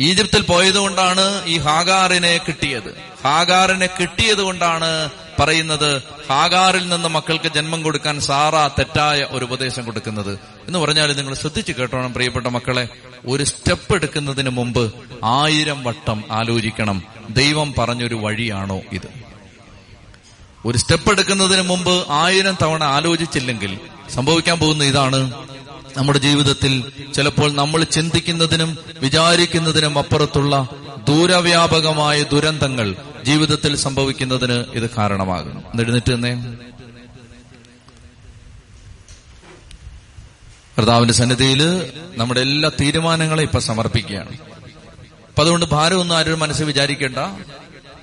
[0.00, 2.94] ഈജിപ്തിൽ പോയതുകൊണ്ടാണ് ഈ ഹാഗാറിനെ കിട്ടിയത്.
[3.24, 5.10] ഹാഗാറിനെ കിട്ടിയത് കൊണ്ടാണ്
[5.40, 10.38] പറയുന്നത് ഹാഗാറിൽ നിന്ന് മക്കൾക്ക് ജന്മം കൊടുക്കാൻ സാറ തെറ്റായ ഒരു ഉപദേശം കൊടുക്കുന്നത്.
[10.66, 12.88] എന്ന് പറഞ്ഞാൽ നിങ്ങൾ ശ്രദ്ധിച്ചു കേട്ടോണം പ്രിയപ്പെട്ട മക്കളെ.
[13.26, 17.02] ഒരു സ്റ്റെപ്പ് എടുക്കുന്നതിന് മുമ്പ് ആയിരം വട്ടം ആലോചിക്കണം.
[17.30, 19.23] ദൈവം പറഞ്ഞൊരു വഴിയാണോ ഇത്?
[20.66, 23.78] ഒരു സ്റ്റെപ്പ് എടുക്കുന്നതിന് മുമ്പ് ആയിരം തവണ ആലോചിച്ചില്ലെങ്കിൽ
[24.14, 25.32] സംഭവിക്കാൻ പോകുന്ന ഇതാണ്
[25.96, 30.68] നമ്മുടെ ജീവിതത്തിൽ ചിലപ്പോൾ നമ്മൾ ചിന്തിക്കുന്നതിനും വിചാരിക്കുന്നതിനും അപ്പുറത്തുള്ള
[31.08, 36.54] ദൂരവ്യാപകമായ ദുരന്തങ്ങൾ ജീവിതത്തിൽ സംഭവിക്കുന്നതിന് ഇത് കാരണമാകും എഴുന്നേറ്റ് തന്നെ
[40.78, 44.38] കർത്താവിന്റെ സന്നിധിയിൽ നമ്മുടെ എല്ലാ തീരുമാനങ്ങളെ ഇപ്പൊ സമർപ്പിക്കുകയാണ്.
[45.28, 47.18] അപ്പൊ അതുകൊണ്ട് ഭാരമൊന്നും ആരും മനസ്സിൽ വിചാരിക്കേണ്ട.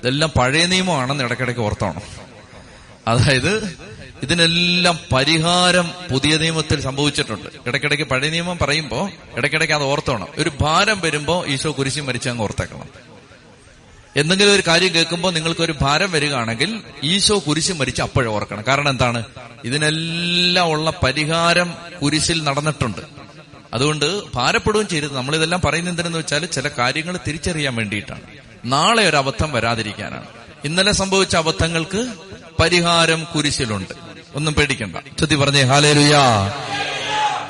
[0.00, 2.21] ഇതെല്ലാം പഴയ നിയമമാണെന്ന് ഇടയ്ക്കിടയ്ക്ക് ഓർത്തോണം.
[3.08, 3.76] അതായത്
[4.22, 7.48] ഇതിനെല്ലാം പരിഹാരം പുതിയ നിയമത്തിൽ സംഭവിച്ചിട്ടുണ്ട്.
[7.66, 10.26] ഇടയ്ക്കിടയ്ക്ക് പഴയ നിയമം പറയുമ്പോൾ ഇടയ്ക്കിടയ്ക്ക് അത് ഓർത്തോണം.
[10.38, 13.12] ഒരു ഭാരം വരുമ്പോൾ ഈശോ കുരിശി മരിച്ചങ്ങ് ഓർത്തേക്കണം.
[14.16, 18.64] എന്തെങ്കിലും ഒരു കാര്യം കേൾക്കുമ്പോൾ നിങ്ങൾക്ക് ഒരു ഭാരം വരികയാണെങ്കിൽ ഈശോ കുരിശ് മരിച്ച് അപ്പോഴും ഓർക്കണം.
[18.68, 19.24] കാരണം എന്താണ്?
[19.64, 23.00] ഇതിനെല്ലാം ഉള്ള പരിഹാരം കുരിശിൽ നടന്നിട്ടുണ്ട്.
[23.74, 25.16] അതുകൊണ്ട് ഭാരപ്പെടുകയും ചെയ്യരുത്.
[25.16, 28.20] നമ്മളിതെല്ലാം പറയുന്ന എന്തിനെന്ന് വെച്ചാൽ ചില കാര്യങ്ങൾ തിരിച്ചറിയാൻ വേണ്ടിയിട്ടാണ്.
[28.64, 30.26] നാളെ ഒരു അബദ്ധം വരാതിരിക്കാനാണ്.
[30.64, 32.12] ഇന്നലെ സംഭവിച്ച അബദ്ധങ്ങൾക്ക്
[32.60, 33.94] പരിഹാരം കുരിശിലുണ്ട്.
[34.34, 34.96] ഒന്നും പേടിക്കണ്ട.
[35.20, 36.50] ചുതി പറഞ്ഞേ ഹാലേലുയാ.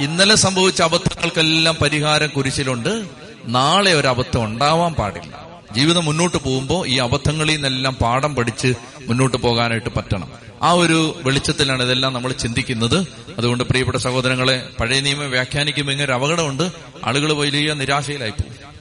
[0.00, 3.04] ഇന്നലെ സംഭവിച്ച അബദ്ധങ്ങൾക്കെല്ലാം പരിഹാരം കുരിശിലുണ്ട്.
[3.46, 5.46] നാളെ ഒരു അബദ്ധം ഉണ്ടാവാൻ പാടില്ല.
[5.72, 8.74] ജീവിതം മുന്നോട്ട് പോകുമ്പോൾ ഈ അബദ്ധങ്ങളിൽ നിന്നെല്ലാം പാഠം പഠിച്ച്
[9.06, 10.32] മുന്നോട്ട് പോകാനായിട്ട് പറ്റണം.
[10.62, 13.06] ആ ഒരു വെളിച്ചത്തിലാണ് ഇതെല്ലാം നമ്മൾ ചിന്തിക്കുന്നത്.
[13.38, 16.70] അതുകൊണ്ട് പ്രിയപ്പെട്ട സഹോദരങ്ങളെ പഴയ നിയമം വ്യാഖ്യാനിക്കുമ്പോൾ ഇങ്ങനെ ഒരു അപകടമുണ്ട്.
[17.04, 18.71] ആളുകൾ വലിയ നിരാശയിലായി പോകും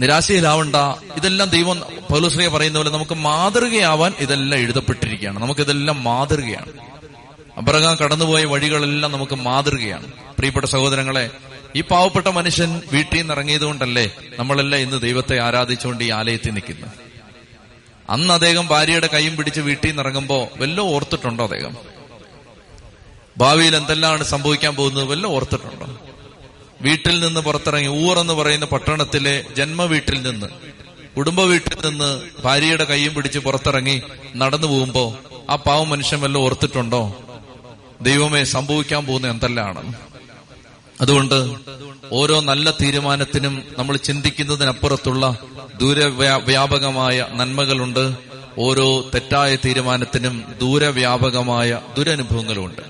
[0.00, 0.76] നിരാശയിലാവണ്ട.
[1.16, 5.38] ഇതെല്ലാം ദൈവം പൗലശ്രീയ പറയുന്ന പോലെ നമുക്ക് മാതൃകയാവാൻ ഇതെല്ലാം എഴുതപ്പെട്ടിരിക്കുകയാണ്.
[5.38, 6.72] നമുക്കിതെല്ലാം മാതൃകയാണ്.
[7.56, 10.12] അബ്രഹാം കടന്നുപോയ വഴികളെല്ലാം നമുക്ക് മാതൃകയാണ്.
[10.12, 11.30] പ്രിയപ്പെട്ട സഹോദരങ്ങളെ
[11.76, 16.90] ഈ പാവപ്പെട്ട മനുഷ്യൻ വീട്ടിൽ നിന്ന് ഇറങ്ങിയതുകൊണ്ടല്ലേ നമ്മളെല്ലാം ഇന്ന് ദൈവത്തെ ആരാധിച്ചുകൊണ്ട് ഈ ആലയത്തിൽ നിൽക്കുന്നത്?
[18.10, 21.76] അന്ന് അദ്ദേഹം ഭാര്യയുടെ കൈയും പിടിച്ച് വീട്ടിൽ നിന്ന് ഇറങ്ങുമ്പോ വല്ലോ ഓർത്തിട്ടുണ്ടോ അദ്ദേഹം?
[23.38, 25.98] ഭാവിയിൽ എന്തെല്ലാം സംഭവിക്കാൻ പോകുന്നത് വല്ലോ ഓർത്തിട്ടുണ്ടോ?
[26.82, 30.46] വീട്ടിൽ നിന്ന് പുറത്തിറങ്ങി ഊർ എന്ന് പറയുന്ന പട്ടണത്തിലെ ജന്മ വീട്ടിൽ നിന്ന്
[31.16, 34.02] കുടുംബ വീട്ടിൽ നിന്ന് ഭാര്യയുടെ കൈയും പിടിച്ച് പുറത്തിറങ്ങി
[34.36, 35.18] നടന്നു പോകുമ്പോ
[35.50, 37.16] ആ പാവം മനുഷ്യൻ വല്ല ഓർത്തിട്ടുണ്ടോ?
[38.00, 39.92] ദൈവമേ സംഭവിക്കാൻ പോകുന്ന എന്തെല്ലാണ്
[41.00, 41.54] അതുകൊണ്ട്
[42.12, 45.38] ഓരോ നല്ല തീരുമാനത്തിനും നമ്മൾ ചിന്തിക്കുന്നതിനപ്പുറത്തുള്ള
[45.80, 48.16] ദൂരവ്യാപകമായ നന്മകളുണ്ട്.
[48.58, 52.82] ഓരോ തെറ്റായ തീരുമാനത്തിനും ദൂരവ്യാപകമായ ദുരനുഭവങ്ങളുമുണ്ട്.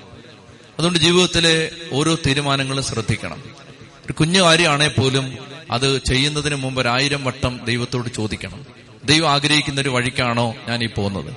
[0.78, 3.61] അതുകൊണ്ട് ജീവിതത്തിലെ ഓരോ തീരുമാനങ്ങളും ശ്രദ്ധിക്കണം.
[4.06, 5.38] ഒരു കുഞ്ഞു കാര്യമാണെങ്കിൽ പോലും
[5.70, 8.66] അത് ചെയ്യുന്നതിന് മുമ്പ് ഒരായിരം വട്ടം ദൈവത്തോട് ചോദിക്കണം.
[9.04, 11.34] ദൈവം ആഗ്രഹിക്കുന്ന ഒരു വഴിക്കാണോ ഞാൻ ഈ പോകുന്നത്?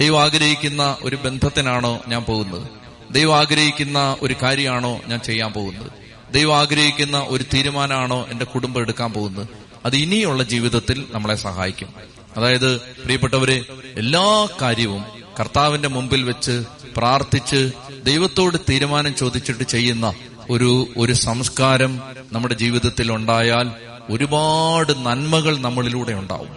[0.00, 2.70] ദൈവം ആഗ്രഹിക്കുന്ന ഒരു ബന്ധത്തിനാണോ ഞാൻ പോകുന്നത്?
[3.10, 5.92] ദൈവം ആഗ്രഹിക്കുന്ന ഒരു കാര്യമാണോ ഞാൻ ചെയ്യാൻ പോകുന്നത്?
[6.32, 9.48] ദൈവം ആഗ്രഹിക്കുന്ന ഒരു തീരുമാനമാണോ എന്റെ കുടുംബം എടുക്കാൻ പോകുന്നത്?
[9.86, 11.94] അത് ഇനിയുള്ള ജീവിതത്തിൽ നമ്മളെ സഹായിക്കും.
[12.36, 13.64] അതായത് പ്രിയപ്പെട്ടവരെ
[13.96, 15.04] എല്ലാ കാര്യവും
[15.40, 16.64] കർത്താവിന്റെ മുമ്പിൽ വെച്ച്
[16.96, 17.70] പ്രാർത്ഥിച്ച്
[18.04, 20.12] ദൈവത്തോട് തീരുമാനം ചോദിച്ചിട്ട് ചെയ്യുന്ന
[20.50, 22.00] ഒരു ഒരു സംസ്കാരം
[22.32, 23.70] നമ്മുടെ ജീവിതത്തിൽ ഉണ്ടായാൽ
[24.10, 26.48] ഒരുപാട് നന്മകൾ നമ്മളിലൂടെ ഉണ്ടാവും.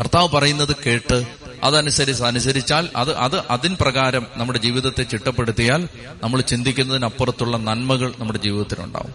[0.00, 1.26] കർത്താവ് പറയുന്നത് കേട്ട്
[1.64, 5.88] അതനുസരിച്ച് അനുസരിച്ചാൽ അത് അത് അതിൻ പ്രകാരം നമ്മുടെ ജീവിതത്തെ ചിട്ടപ്പെടുത്തിയാൽ
[6.22, 9.14] നമ്മൾ ചിന്തിക്കുന്നതിനപ്പുറത്തുള്ള നന്മകൾ നമ്മുടെ ജീവിതത്തിലുണ്ടാവും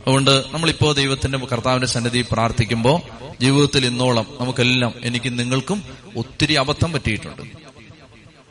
[0.00, 3.02] അതുകൊണ്ട് നമ്മളിപ്പോ ദൈവത്തിന്റെ കർത്താവിന്റെ സന്നിധി പ്രാർത്ഥിക്കുമ്പോൾ
[3.40, 5.82] ജീവിതത്തിൽ ഇന്നോളം നമുക്കെല്ലാം എനിക്ക് നിങ്ങൾക്കും
[6.16, 7.42] ഒത്തിരി അബദ്ധം പറ്റിയിട്ടുണ്ട്.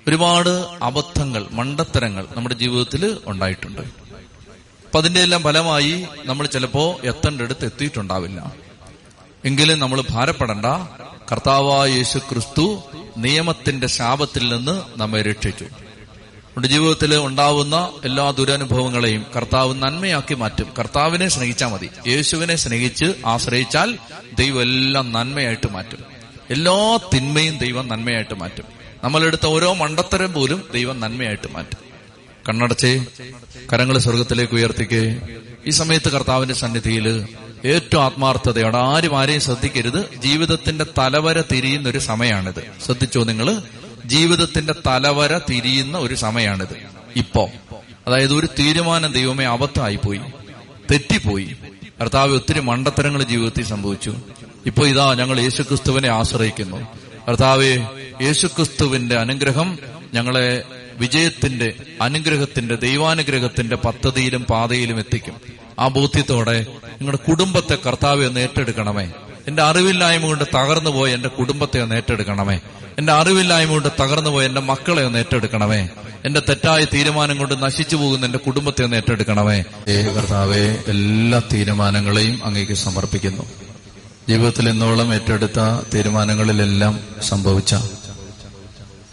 [0.07, 0.49] ഒരുപാട്
[0.83, 4.08] അബദ്ധങ്ങൾ മണ്ടത്തരങ്ങൾ നമ്മുടെ ജീവിതത്തിൽ ഉണ്ടായിട്ടുണ്ട്.
[4.89, 8.53] അപ്പൊ അതിന്റെ എല്ലാം ഫലമായി നമ്മൾ ചിലപ്പോ എത്തേണ്ടടുത്ത് എത്തിയിട്ടുണ്ടാവില്ല.
[9.45, 10.65] എങ്കിലും നമ്മൾ ഭാരപ്പെടണ്ട.
[11.31, 12.83] കർത്താവായ യേശു ക്രിസ്തു
[13.17, 15.63] നിയമത്തിന്റെ ശാപത്തിൽ നിന്ന് നമ്മെ രക്ഷിച്ചു.
[15.63, 20.73] നമ്മുടെ ജീവിതത്തിൽ ഉണ്ടാവുന്ന എല്ലാ ദുരനുഭവങ്ങളെയും കർത്താവ് നന്മയാക്കി മാറ്റും.
[20.79, 21.89] കർത്താവിനെ സ്നേഹിച്ചാൽ മതി.
[22.07, 23.97] യേശുവിനെ സ്നേഹിച്ച് ആശ്രയിച്ചാൽ
[24.37, 25.99] ദൈവം എല്ലാം നന്മയായിട്ട് മാറ്റും.
[26.49, 28.65] എല്ലാ തിന്മയും ദൈവം നന്മയായിട്ട് മാറ്റും.
[29.03, 31.88] നമ്മളെടുത്ത ഓരോ മണ്ടത്തരം പോലും ദൈവം നന്മയായിട്ട് മാറ്റും.
[32.47, 33.05] കണ്ണടച്ചേ
[33.73, 35.21] കരങ്ങൾ സ്വർഗത്തിലേക്ക് ഉയർത്തിക്കേ.
[35.67, 37.27] ഈ സമയത്ത് കർത്താവിന്റെ സന്നിധിയിൽ
[37.65, 40.21] ഏറ്റവും ആത്മാർത്ഥതയോടെ ആരും ആരെയും ശ്രദ്ധിക്കരുത്.
[40.21, 42.63] ജീവിതത്തിന്റെ തലവര തിരിയുന്ന ഒരു സമയമാണിത്.
[42.85, 43.61] ശ്രദ്ധിച്ചോ നിങ്ങൾ
[44.05, 46.77] ജീവിതത്തിന്റെ തലവര തിരിയുന്ന ഒരു സമയമാണിത്.
[47.15, 47.49] ഇപ്പോ.
[48.07, 50.21] അതായത് ഒരു തീരുമാനം ദൈവമേ അബദ്ധമായിപ്പോയി.
[50.91, 51.55] തെറ്റിപ്പോയി.
[52.01, 54.13] കർത്താവ് ഒത്തിരി മണ്ടത്തരങ്ങൾ ജീവിതത്തിൽ സംഭവിച്ചു.
[54.65, 56.87] ഇപ്പൊ ഇതാ ഞങ്ങൾ യേശുക്രിസ്തുവിനെ ആശ്രയിക്കുന്നു.
[57.29, 57.77] കർത്താവെ
[58.21, 59.79] യേശുക്രിസ്തുവിന്റെ അനുഗ്രഹം
[60.13, 60.63] ഞങ്ങളെ
[60.99, 65.33] വിജയത്തിന്റെ അനുഗ്രഹത്തിന്റെ ദൈവാനുഗ്രഹത്തിന്റെ പദ്ധതിയിലും പാതയിലും എത്തിക്കും.
[65.79, 69.11] ആ ബോധ്യത്തോടെ നിങ്ങളുടെ കുടുംബത്തെ കർത്താവ് ഒന്ന് ഏറ്റെടുക്കണമേ.
[69.47, 72.59] എന്റെ അറിവില്ലായ്മ കൊണ്ട് തകർന്നു പോയ എന്റെ കുടുംബത്തെ ഒന്ന് ഏറ്റെടുക്കണമേ.
[72.97, 75.89] എന്റെ അറിവില്ലായ്മ കൊണ്ട് തകർന്നു പോയ എന്റെ മക്കളെ ഒന്ന് ഏറ്റെടുക്കണമേ.
[76.25, 79.63] എന്റെ തെറ്റായ തീരുമാനം കൊണ്ട് നശിച്ചു പോകുന്ന എന്റെ കുടുംബത്തെ ഒന്ന് ഏറ്റെടുക്കണമേ.
[79.87, 83.43] ഏ കർത്താവെ എല്ലാ തീരുമാനങ്ങളെയും അങ്ങേക്ക് സമർപ്പിക്കുന്നു.
[84.29, 87.75] ജീവിതത്തിൽ ഇന്നോളം ഏറ്റെടുത്ത തീരുമാനങ്ങളിലെല്ലാം സംഭവിച്ച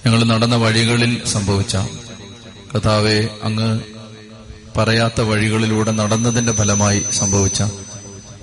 [0.07, 1.77] ഞങ്ങൾ നടന്ന വഴികളിൽ സംഭവിച്ച
[2.73, 3.81] കഥാവെ അങ്ങ്
[4.77, 7.63] പറയാത്ത വഴികളിലൂടെ നടന്നതിന്റെ ഫലമായി സംഭവിച്ച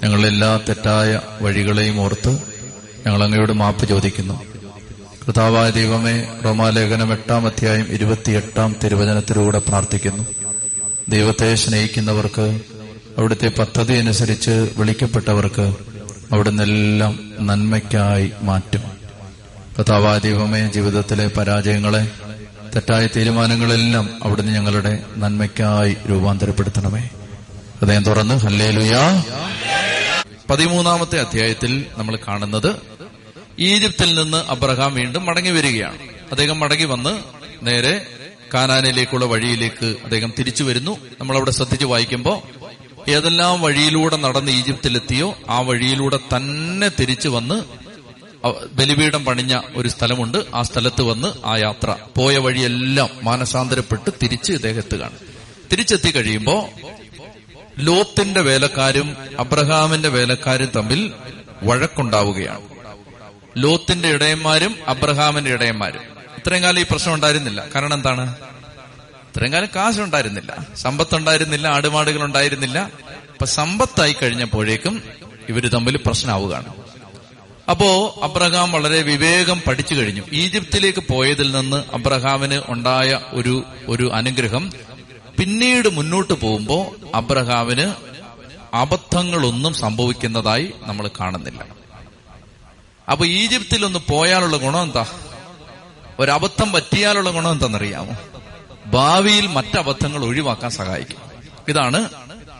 [0.03, 2.39] ഞങ്ങളെല്ലാ തെറ്റായ വഴികളെയും ഓർത്ത്
[3.07, 4.43] ഞങ്ങൾ അങ്ങയോട് മാപ്പ് ചോദിക്കുന്നു.
[5.25, 10.23] കർത്താവായ ദൈവമേ റോമാലേഖനം എട്ടാം അധ്യായം ഇരുപത്തിയെട്ടാം തിരുവചനത്തിലൂടെ പ്രാർത്ഥിക്കുന്നു.
[11.09, 12.59] ദൈവത്തെ സ്നേഹിക്കുന്നവർക്ക്
[13.17, 15.75] അവിടുത്തെ പദ്ധതി അനുസരിച്ച് വിളിക്കപ്പെട്ടവർക്ക്
[16.31, 19.02] അവിടുന്ന് എല്ലാം നന്മയ്ക്കായി മാറ്റും.
[19.77, 22.11] കർത്താവായ ദൈവമേ ജീവിതത്തിലെ പരാജയങ്ങളെ
[22.75, 27.09] തെറ്റായ തീരുമാനങ്ങളെല്ലാം അവിടുന്ന് ഞങ്ങളുടെ നന്മയ്ക്കായി രൂപാന്തരപ്പെടുത്തണമേ.
[27.79, 29.23] ഹൃദയം തുറന്ന് ഹല്ലേലുയാ.
[30.49, 32.75] പതിമൂന്നാമത്തെ അധ്യായത്തിൽ നമ്മൾ കാണുന്നത്
[33.59, 35.97] ഈജിപ്തിൽ നിന്ന് അബ്രഹാം വീണ്ടും മടങ്ങി വരികയാണ്.
[36.31, 37.19] അദ്ദേഹം മടങ്ങി വന്ന്
[37.63, 38.07] നേരെ
[38.53, 40.97] കാനാനിലേക്കുള്ള വഴിയിലേക്ക് അദ്ദേഹം തിരിച്ചു വരുന്നു.
[41.21, 42.41] നമ്മൾ അവിടെ ശ്രദ്ധിച്ച് വായിക്കുമ്പോൾ
[43.11, 47.82] ഏതെല്ലാം വഴിയിലൂടെ നടന്ന് ഈജിപ്തിലെത്തിയോ ആ വഴിയിലൂടെ തന്നെ തിരിച്ചു വന്ന്
[48.51, 50.45] ബലിപീഠം പണിഞ്ഞ ഒരു സ്ഥലമുണ്ട്.
[50.55, 51.95] ആ സ്ഥലത്ത് വന്ന് ആ യാത്ര.
[52.17, 55.17] പോയ വഴിയെല്ലാം മാനസാന്തരപ്പെട്ട് തിരിച്ച് ഇദ്ദേഹത്ത് കാണും.
[55.71, 56.69] തിരിച്ചെത്തി കഴിയുമ്പോ
[57.79, 61.13] ലോത്തിന്റെ വേലക്കാരും അബ്രഹാമിന്റെ വേലക്കാരും തമ്മിൽ
[61.63, 62.61] വഴക്കുണ്ടാവുകയാണ്.
[63.57, 66.01] ലോത്തിന്റെ ഇടയന്മാരും അബ്രഹാമിന്റെ ഇടയന്മാരും.
[66.37, 67.65] ഇത്രയും കാലം ഈ പ്രശ്നം ഉണ്ടായിരുന്നില്ല.
[67.75, 68.35] കാരണം എന്താണ്?
[69.29, 72.79] ഇത്രയും കാലം കാശുണ്ടായിരുന്നില്ല സമ്പത്തുണ്ടായിരുന്നില്ല ആടുമാടുകൾ ഉണ്ടായിരുന്നില്ല
[73.33, 75.03] അപ്പൊ സമ്പത്തായി കഴിഞ്ഞപ്പോഴേക്കും
[75.49, 76.82] ഇവർ തമ്മിൽ പ്രശ്നമാവുകയാണ്
[77.69, 80.23] അപ്പോ അബ്രഹാം വളരെ വിവേകം പഠിച്ചു കഴിഞ്ഞു.
[80.31, 84.71] ഈജിപ്തിലേക്ക് പോയതിൽ നിന്ന് അബ്രഹാമിന് ഉണ്ടായ ഒരു ഒരു അനുഗ്രഹം.
[85.39, 87.93] പിന്നീട് മുന്നോട്ട് പോകുമ്പോ അബ്രഹാമിന്
[88.73, 91.65] അബദ്ധങ്ങളൊന്നും സംഭവിക്കുന്നതായി നമ്മൾ കാണുന്നില്ല.
[93.11, 95.05] അപ്പൊ ഈജിപ്തിൽ ഒന്ന് പോയാലുള്ള ഗുണം എന്താ?
[96.19, 98.17] ഒരബദ്ധം പറ്റിയാലുള്ള ഗുണം എന്താണെന്നറിയാമോ?
[98.85, 101.17] ഭാവിയിൽ മറ്റബദ്ധങ്ങൾ ഒഴിവാക്കാൻ സഹായിക്കും.
[101.67, 102.09] ഇതാണ്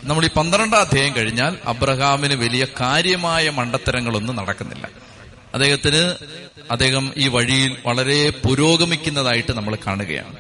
[0.04, 4.90] നമ്മൾ ഈ പന്ത്രണ്ടാം അധ്യായം കഴിഞ്ഞാൽ അബ്രഹാമിന് വലിയ കാര്യമായ മണ്ടത്തരങ്ങളൊന്നും നടക്കുന്നില്ല.
[5.54, 6.16] അദ്ദേഹത്തിന്
[6.72, 10.36] അദ്ദേഹം ഈ വഴിയിൽ വളരെ പുരോഗമിക്കുന്നതായിട്ട് നമ്മൾ കാണുകയാണ്.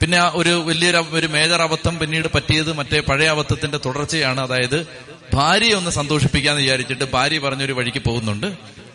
[0.00, 4.40] പിന്നെ ഒരു വലിയൊരു ഒരു മേജർ അബദ്ധം പിന്നീട് പറ്റിയത് മറ്റേ പഴയ അബദ്ധത്തിന്റെ തുടർച്ചയാണ്.
[4.40, 4.86] അതായത്
[5.34, 8.46] ഭാര്യയെ ഒന്ന് സന്തോഷിപ്പിക്കാന്ന് വിചാരിച്ചിട്ട് ഭാര്യ പറഞ്ഞൊരു വഴിക്ക് പോകുന്നുണ്ട്.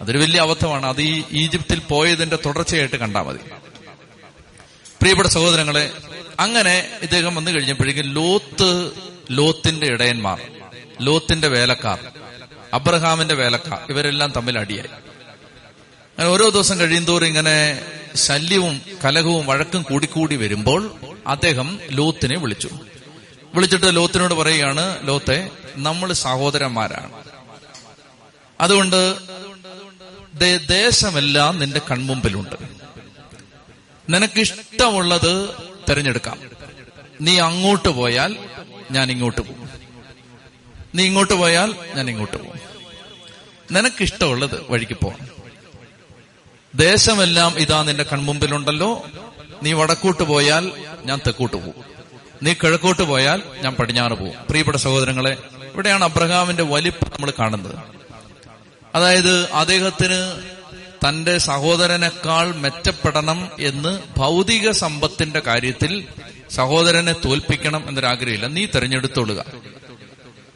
[0.01, 0.85] അതൊരു വലിയ അബദ്ധമാണ്.
[0.85, 3.39] അത് ഈ ഈജിപ്തിൽ പോയതിന്റെ തുടർച്ചയായിട്ട് കണ്ടാൽ മതി.
[4.99, 5.91] പ്രിയപ്പെട്ട സഹോദരങ്ങളെ
[6.39, 8.91] അങ്ങനെ ഇദ്ദേഹം വന്നു കഴിഞ്ഞപ്പോഴേക്കും ലോത്ത്
[9.31, 10.41] ലോത്തിന്റെ ഇടയന്മാർ
[11.01, 11.99] ലോത്തിന്റെ വേലക്കാർ
[12.73, 14.87] അബ്രഹാമിന്റെ വേലക്കാർ ഇവരെല്ലാം തമ്മിൽ അടിയായി.
[14.87, 17.81] അങ്ങനെ ഓരോ ദിവസം കഴിയുന്തോറും ഇങ്ങനെ
[18.15, 20.95] ശല്യവും കലഹവും വഴക്കും കൂടിക്കൂടി വരുമ്പോൾ
[21.27, 22.69] അദ്ദേഹം ലോത്തിനെ വിളിച്ചു.
[23.53, 27.13] വിളിച്ചിട്ട് ലോത്തിനോട് പറയുകയാണ് ലോത്തെ നമ്മൾ സഹോദരന്മാരാണ്.
[28.61, 29.15] അതുകൊണ്ട്
[30.67, 32.55] ദേശമെല്ലാം നിന്റെ കൺമുമ്പിലുണ്ട്.
[34.09, 35.49] നിനക്കിഷ്ടമുള്ളത്
[35.89, 36.39] തിരഞ്ഞെടുക്കാം.
[37.21, 38.35] നീ അങ്ങോട്ട് പോയാൽ
[38.91, 39.69] ഞാൻ ഇങ്ങോട്ട് പോകും.
[40.95, 42.59] നീ ഇങ്ങോട്ട് പോയാൽ ഞാൻ ഇങ്ങോട്ട് പോകും.
[43.71, 45.27] നിനക്കിഷ്ടമുള്ളത് വഴിക്ക് പോകണം
[46.75, 49.05] ദേശമെല്ലാം ഇതാ നിന്റെ കൺമുമ്പിലുണ്ടല്ലോ.
[49.63, 50.71] നീ വടക്കോട്ട് പോയാൽ
[51.05, 51.85] ഞാൻ തെക്കോട്ട് പോകും.
[52.43, 54.33] നീ കിഴക്കോട്ട് പോയാൽ ഞാൻ പടിഞ്ഞാറ് പോകും.
[54.49, 55.37] പ്രിയപ്പെട്ട സഹോദരങ്ങളെ
[55.73, 57.75] ഇവിടെയാണ് അബ്രഹാമിന്റെ വലിപ്പം നമ്മൾ കാണുന്നത്.
[58.95, 60.41] അതായത് അദ്ദേഹത്തിന്
[61.07, 66.07] തന്റെ സഹോദരനേക്കാൾ മെച്ചപ്പെടണം എന്ന് ഭൗതിക സമ്പത്തിന്റെ കാര്യത്തിൽ
[66.51, 68.47] സഹോദരനെ തോൽപ്പിക്കണം എന്നൊരാഗ്രഹമില്ല.
[68.47, 69.45] നീ തെരഞ്ഞെടുത്തോളുക.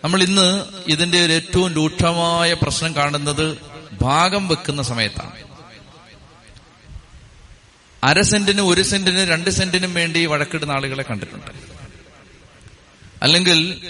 [0.04, 3.58] നമ്മൾ ഇന്ന് ഇതിന്റെ ഒരു ഏറ്റവും രൂക്ഷമായ പ്രശ്നം കാണുന്നത്
[4.02, 5.32] ഭാഗം വെക്കുന്ന സമയത്താണ്.
[8.04, 11.52] അര സെന്റിന് ഒരു സെന്റിന് രണ്ട് സെന്റിനും വേണ്ടി വഴക്കിടുന്ന ആളുകളെ കണ്ടിട്ടുണ്ട്.
[13.22, 13.82] അല്ലെങ്കിൽ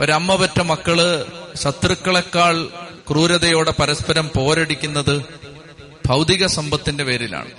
[0.00, 2.68] ഒരമ്മ പറ്റ മക്കൾ ശത്രുക്കളെക്കാൾ
[3.10, 5.22] ക്രൂരതയോടെ പരസ്പരം പോരടിക്കുന്നത്
[6.06, 7.50] ഭൗതിക സമ്പത്തിന്റെ പേരിലാണ്.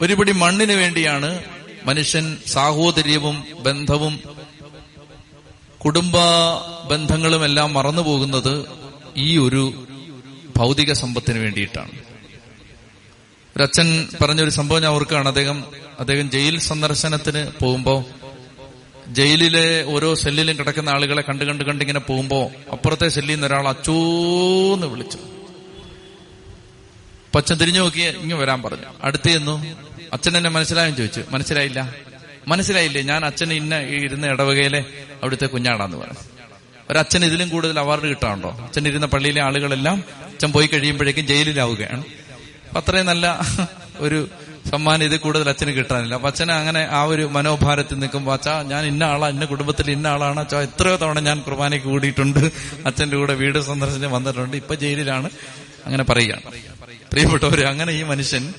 [0.00, 1.44] ഒരുപടി മണ്ണിന് വേണ്ടിയാണ്
[1.84, 4.20] മനുഷ്യൻ സാഹോദര്യവും ബന്ധവും
[5.84, 6.16] കുടുംബ
[6.90, 8.66] ബന്ധങ്ങളും എല്ലാം മറന്നു പോകുന്നത്
[9.16, 9.86] ഈ ഒരു
[10.56, 11.90] ഭൗതിക സമ്പത്തിന് വേണ്ടിയിട്ടാണ്.
[13.56, 15.28] ഒരച്ഛൻ പറഞ്ഞൊരു സംഭവം ഞാൻ ഓർക്കുകയാണ്.
[15.28, 15.64] അദ്ദേഹം
[16.00, 18.04] അദ്ദേഹം ജയിൽ സന്ദർശനത്തിന് പോകുമ്പോൾ
[19.08, 24.86] ജയിലിലെ ഓരോ സെല്ലിലും കിടക്കുന്ന ആളുകളെ കണ്ട് കണ്ട് കണ്ട് ഇങ്ങനെ പോകുമ്പോ അപ്പുറത്തെ സെല്ലിൽ നിന്ന് ഒരാൾ അച്ചോന്ന്
[24.86, 25.18] വിളിച്ചു.
[27.34, 28.86] പച്ചൻ തിരിഞ്ഞു നോക്കി ഇങ്ങ് വരാൻ പറഞ്ഞു.
[29.02, 29.66] അടുത്ത് ചെന്നു.
[30.12, 31.22] അച്ഛൻ എന്നെ മനസ്സിലായെന്ന് ചോദിച്ചു.
[31.30, 31.94] മനസ്സിലായില്ല?
[32.48, 33.02] മനസ്സിലായില്ലേ?
[33.02, 34.84] ഞാൻ അച്ഛൻ ഇന്ന ഇരുന്ന ഇടവകയിലെ
[35.22, 36.18] അവിടുത്തെ കുഞ്ഞാടാന്ന് പറഞ്ഞു.
[36.90, 38.50] ഒരച്ഛൻ ഇതിലും കൂടുതൽ അവാർഡ് കിട്ടാറുണ്ടോ?
[38.50, 42.04] അച്ഛൻ ഇരുന്ന പള്ളിയിലെ ആളുകളെല്ലാം അച്ഛൻ പോയി കഴിയുമ്പോഴേക്കും ജയിലിലാവുകയാണ്.
[42.68, 43.40] അപ്പൊ അത്രയും നല്ല
[43.98, 44.28] ഒരു
[44.70, 46.14] സമ്മാനം ഇത് കൂടുതൽ അച്ഛന് കിട്ടാനില്ല.
[46.14, 50.40] അപ്പൊ അച്ഛനെ അങ്ങനെ ആ ഒരു മനോഭാരത്തിൽ നിൽക്കുമ്പോൾ അച്ഛാ ഞാൻ ഇന്ന ആളാ ഇന്ന കുടുംബത്തിൽ ഇന്ന ആളാണ്.
[50.40, 52.50] അച്ഛാ എത്രയോ തവണ ഞാൻ കുർബാനയ്ക്ക് കൂടിയിട്ടുണ്ട്.
[52.86, 54.56] അച്ഛന്റെ കൂടെ വീട് സന്ദർശനം വന്നിട്ടുണ്ട്.
[54.56, 55.30] ഇപ്പൊ ജയിലിലാണ്.
[55.86, 56.42] അങ്ങനെ പറയുകയാണ്.
[57.10, 58.54] പ്രിയപ്പെട്ടവര് അങ്ങനെ ഈ മനുഷ്യൻ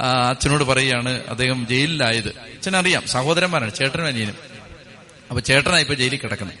[0.00, 2.28] അച്ഛനോട് പറയുകയാണ് അദ്ദേഹം ജയിലിലായത്.
[2.28, 4.34] അച്ഛനറിയാം സഹോദരന്മാരാണ് ചേട്ടനും അനിയനും.
[5.28, 6.58] അപ്പൊ ചേട്ടനാ ഇപ്പൊ ജയിലിൽ കിടക്കുന്നത്.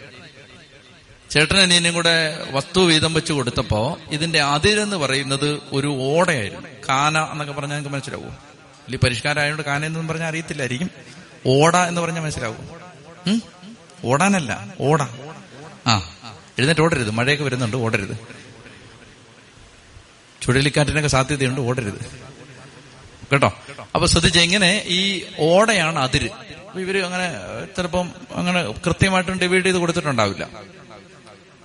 [1.30, 6.68] ചേട്ടനും അനിയനും കൂടെ വസ്തു വീതം വെച്ച് കൊടുത്തപ്പോ ഇതിന്റെ അതിരെന്ന് പറയുന്നത് ഒരു ഓടയായിരുന്നു.
[6.88, 8.24] കാന എന്നൊക്കെ പറഞ്ഞാൽ നിങ്ങൾക്ക് മനസ്സിലാവൂ?
[8.24, 10.90] വലിയ പരിഷ്കാരമായതുകൊണ്ട് കാന എന്ന് പറഞ്ഞാൽ അറിയത്തില്ലായിരിക്കും.
[11.46, 12.68] ഓട എന്ന് പറഞ്ഞാൽ മനസ്സിലാവും?
[14.04, 15.02] ഓടാനല്ല ഓട.
[15.86, 16.14] ആ
[16.58, 17.10] എഴുന്നേറ്റ് ഓടരുത്.
[17.10, 18.16] മഴയൊക്കെ വരുന്നുണ്ട് ഓടരുത്.
[20.42, 22.30] ചുഴലിക്കാറ്റിനൊക്കെ സാധ്യതയുണ്ട് ഓടരുത്.
[23.32, 23.58] കേട്ടോ?
[23.94, 26.28] അപ്പൊ ശ്രദ്ധിച്ച ഇങ്ങനെ ഈ ഓടയാണ് അതിര്.
[26.74, 27.32] ഇവർ അങ്ങനെ
[27.76, 30.48] ചിലപ്പം അങ്ങനെ കൃത്യമായിട്ടും ഡിവൈഡ് ചെയ്ത് കൊടുത്തിട്ടുണ്ടാവില്ല.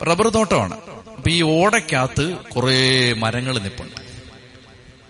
[0.04, 0.74] റബ്ബർ തോട്ടമാണ്.
[0.88, 4.02] അപ്പൊ ഈ ഓടയ്ക്കകത്ത് കുറെ മരങ്ങൾ നിപ്പുണ്ട്.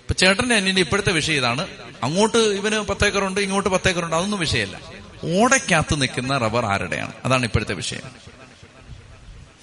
[0.02, 1.68] ഇപ്പൊ ചേട്ടന്റെ അനിയന്റെ ഇപ്പോഴത്തെ വിഷയം ഇതാണ്.
[2.04, 4.80] അങ്ങോട്ട് ഇവന് പത്തേക്കറുണ്ട് ഇങ്ങോട്ട് പത്തേക്കറുണ്ട് അതൊന്നും വിഷയമല്ല.
[5.38, 7.14] ഓടയ്ക്കകത്ത് നിൽക്കുന്ന റബ്ബർ ആരുടെയാണ്?
[7.26, 8.02] അതാണ് ഇപ്പോഴത്തെ വിഷയം.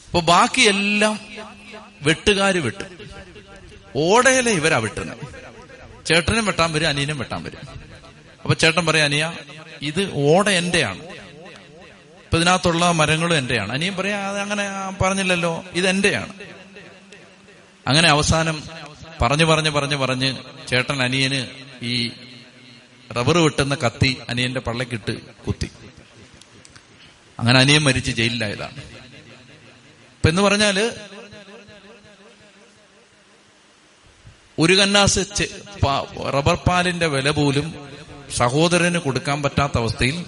[0.07, 1.21] അപ്പൊ ബാക്കിയെല്ലാം
[2.03, 2.87] വെട്ടുകാര് വെട്ടും.
[3.97, 5.43] ഓടയിലെ ഇവരാ വെട്ടുന്നത്.
[6.07, 7.59] ചേട്ടനും വെട്ടാൻ വരും അനിയനും വെട്ടാൻ വരും.
[8.43, 9.33] അപ്പൊ ചേട്ടൻ പറയാം അനിയ
[9.83, 11.03] ഇത് ഓട എന്റെയാണ്.
[12.25, 13.73] ഇപ്പൊ ഇതിനകത്തുള്ള മരങ്ങളും എന്റെയാണ്.
[13.73, 14.65] അനിയൻ പറയാ അങ്ങനെ
[15.03, 16.33] പറഞ്ഞില്ലല്ലോ ഇത് എന്റെയാണ്.
[17.87, 18.63] അങ്ങനെ അവസാനം
[19.23, 20.37] പറഞ്ഞു പറഞ്ഞു പറഞ്ഞു പറഞ്ഞ്
[20.69, 21.47] ചേട്ടൻ അനിയന്
[21.83, 22.11] ഈ
[23.17, 25.15] റബ്ബർ വെട്ടുന്ന കത്തി അനിയന്റെ പള്ളക്കിട്ട്
[25.47, 25.71] കുത്തി.
[27.39, 28.77] അങ്ങനെ അനിയൻ മരിച്ച് ജയിലിലായതാണ്.
[30.17, 30.93] ഇപ്പൊ എന്ന് പറഞ്ഞാൽ
[34.59, 35.19] ഒരു കന്നാസ്
[36.35, 37.75] റബ്ബർ പാലിന്റെ വില പോലും
[38.37, 40.25] സഹോദരന് കൊടുക്കാൻ പറ്റാത്ത അവസ്ഥയിൽ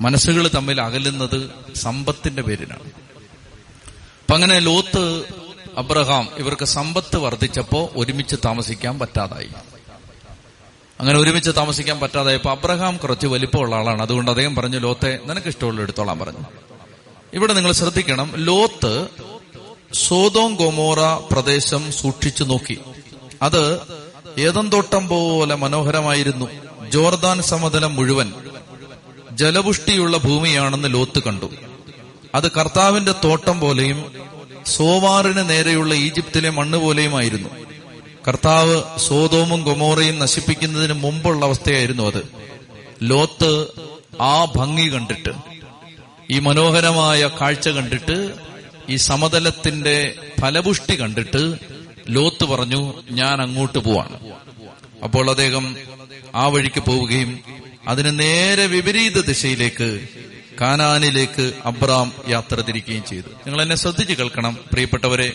[0.00, 2.90] മനസ്സുകൾ തമ്മിൽ അകലുന്നത് സമ്പത്തിന്റെ പേരിലാണ്
[4.20, 5.24] അപ്പൊ അങ്ങനെ ലോത്ത്
[5.76, 9.48] അബ്രഹാം ഇവർക്ക് സമ്പത്ത് വർദ്ധിച്ചപ്പോ ഒരുമിച്ച് താമസിക്കാൻ പറ്റാതായി.
[11.00, 14.02] അങ്ങനെ ഒരുമിച്ച് താമസിക്കാൻ പറ്റാതായപ്പോ അബ്രഹാം കുറച്ച് വലിപ്പമുള്ള ആളാണ്.
[14.02, 16.44] അതുകൊണ്ട് അദ്ദേഹം പറഞ്ഞു ലോത്തെ നിനക്ക് ഇഷ്ടമുള്ള എടുത്തോളാൻ പറഞ്ഞു.
[17.34, 19.08] ഇവിടെ നിങ്ങൾ ശ്രദ്ധിക്കണം ലോത്ത്
[19.94, 21.00] സോതോം ഗോമോറ
[21.32, 22.78] പ്രദേശം സൂക്ഷിച്ചു നോക്കി.
[23.42, 23.80] അത്
[24.38, 26.46] ഏതന്തോട്ടം പോലെ മനോഹരമായിരുന്നു.
[26.90, 28.32] ജോർദാൻ സമതലം മുഴുവൻ
[29.32, 31.50] ജലപുഷ്ടിയുള്ള ഭൂമിയാണെന്ന് ലോത്ത് കണ്ടു.
[32.34, 34.12] അത് കർത്താവിന്റെ തോട്ടം പോലെയും
[34.66, 37.48] സോവാറിന് നേരെയുള്ള ഈജിപ്തിലെ മണ്ണ് പോലെയുമായിരുന്നു.
[38.28, 42.22] കർത്താവ് സോതോമും ഗൊമോറയും നശിപ്പിക്കുന്നതിന് മുമ്പുള്ള അവസ്ഥയായിരുന്നു അത്.
[43.02, 43.66] ലോത്ത്
[44.20, 45.30] ആ ഭംഗി കണ്ടിട്ട്
[46.30, 48.30] ഈ മനോഹരമായ കാഴ്ച കണ്ടിട്ട്
[48.88, 51.54] ഈ സമതലത്തിന്റെ ഫലപുഷ്ടി കണ്ടിട്ട്
[52.10, 54.18] ലോത്ത് പറഞ്ഞു ഞാൻ അങ്ങോട്ട് പോവാണ്.
[55.04, 55.76] അപ്പോൾ അദ്ദേഹം
[56.34, 57.40] ആ വഴിക്ക് പോവുകയും
[57.88, 60.00] അതിന് നേരെ വിപരീത ദിശയിലേക്ക്
[60.60, 63.28] കാനാനിലേക്ക് അബ്രാം യാത്ര തിരിക്കുകയും ചെയ്തു.
[63.28, 65.32] നിങ്ങൾ എന്നെ ശ്രദ്ധിച്ചു കേൾക്കണം പ്രിയപ്പെട്ടവരെ.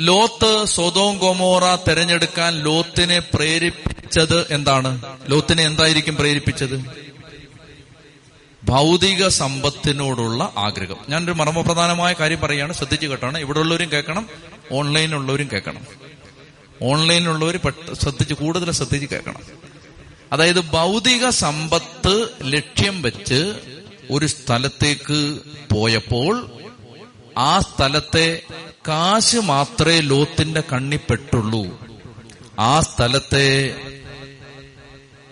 [0.00, 5.02] ലോത്ത് സ്വതോം ഗോമോറ തെരഞ്ഞെടുക്കാൻ ലോത്തിനെ പ്രേരിപ്പിച്ചത് എന്താണ്?
[5.28, 6.84] ലോത്തിനെ എന്തായിരിക്കും പ്രേരിപ്പിച്ചത്?
[8.64, 10.96] ഭൗതിക സമ്പത്തിനോടുള്ള ആഗ്രഹം.
[11.08, 13.38] ഞാനൊരു മർമ്മപ്രധാനമായ കാര്യം പറയുകയാണ് ശ്രദ്ധിച്ചു കേട്ടാണ്.
[13.38, 14.28] ഇവിടെ ഉള്ളവരും കേൾക്കണം.
[14.72, 15.86] ഓൺലൈനിലുള്ളവരും കേൾക്കണം.
[16.82, 17.60] ഓൺലൈനിലുള്ളവർ
[17.92, 19.42] ശ്രദ്ധിച്ച് കൂടുതൽ ശ്രദ്ധിച്ച് കേൾക്കണം.
[20.32, 23.54] അതായത് ഭൗതിക സമ്പത്ത് ലക്ഷ്യം വെച്ച്
[24.10, 25.38] ഒരു സ്ഥലത്തേക്ക്
[25.74, 26.50] പോയപ്പോൾ
[27.38, 28.42] ആ സ്ഥലത്തെ
[28.88, 31.80] കാശ് മാത്രമേ ലോത്തിന്റെ കണ്ണിപ്പെട്ടുള്ളൂ
[32.58, 33.76] ആ സ്ഥലത്തെ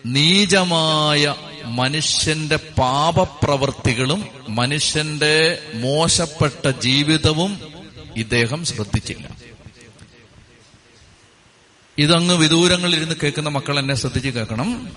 [0.07, 7.74] നീചമായ മനുഷ്യന്റെ പാപപ്രവർത്തികളും മനുഷ്യന്റെ മോശപ്പെട്ട ജീവിതവും
[8.17, 9.37] ഇദ്ദേഹം ശ്രദ്ധിച്ചില്ല.
[11.99, 14.97] ഇതങ്ങ് വിദൂരങ്ങളിൽ ഇരുന്ന് കേൾക്കുന്ന മക്കൾ എന്നെ ശ്രദ്ധിച്ച് കേൾക്കണം.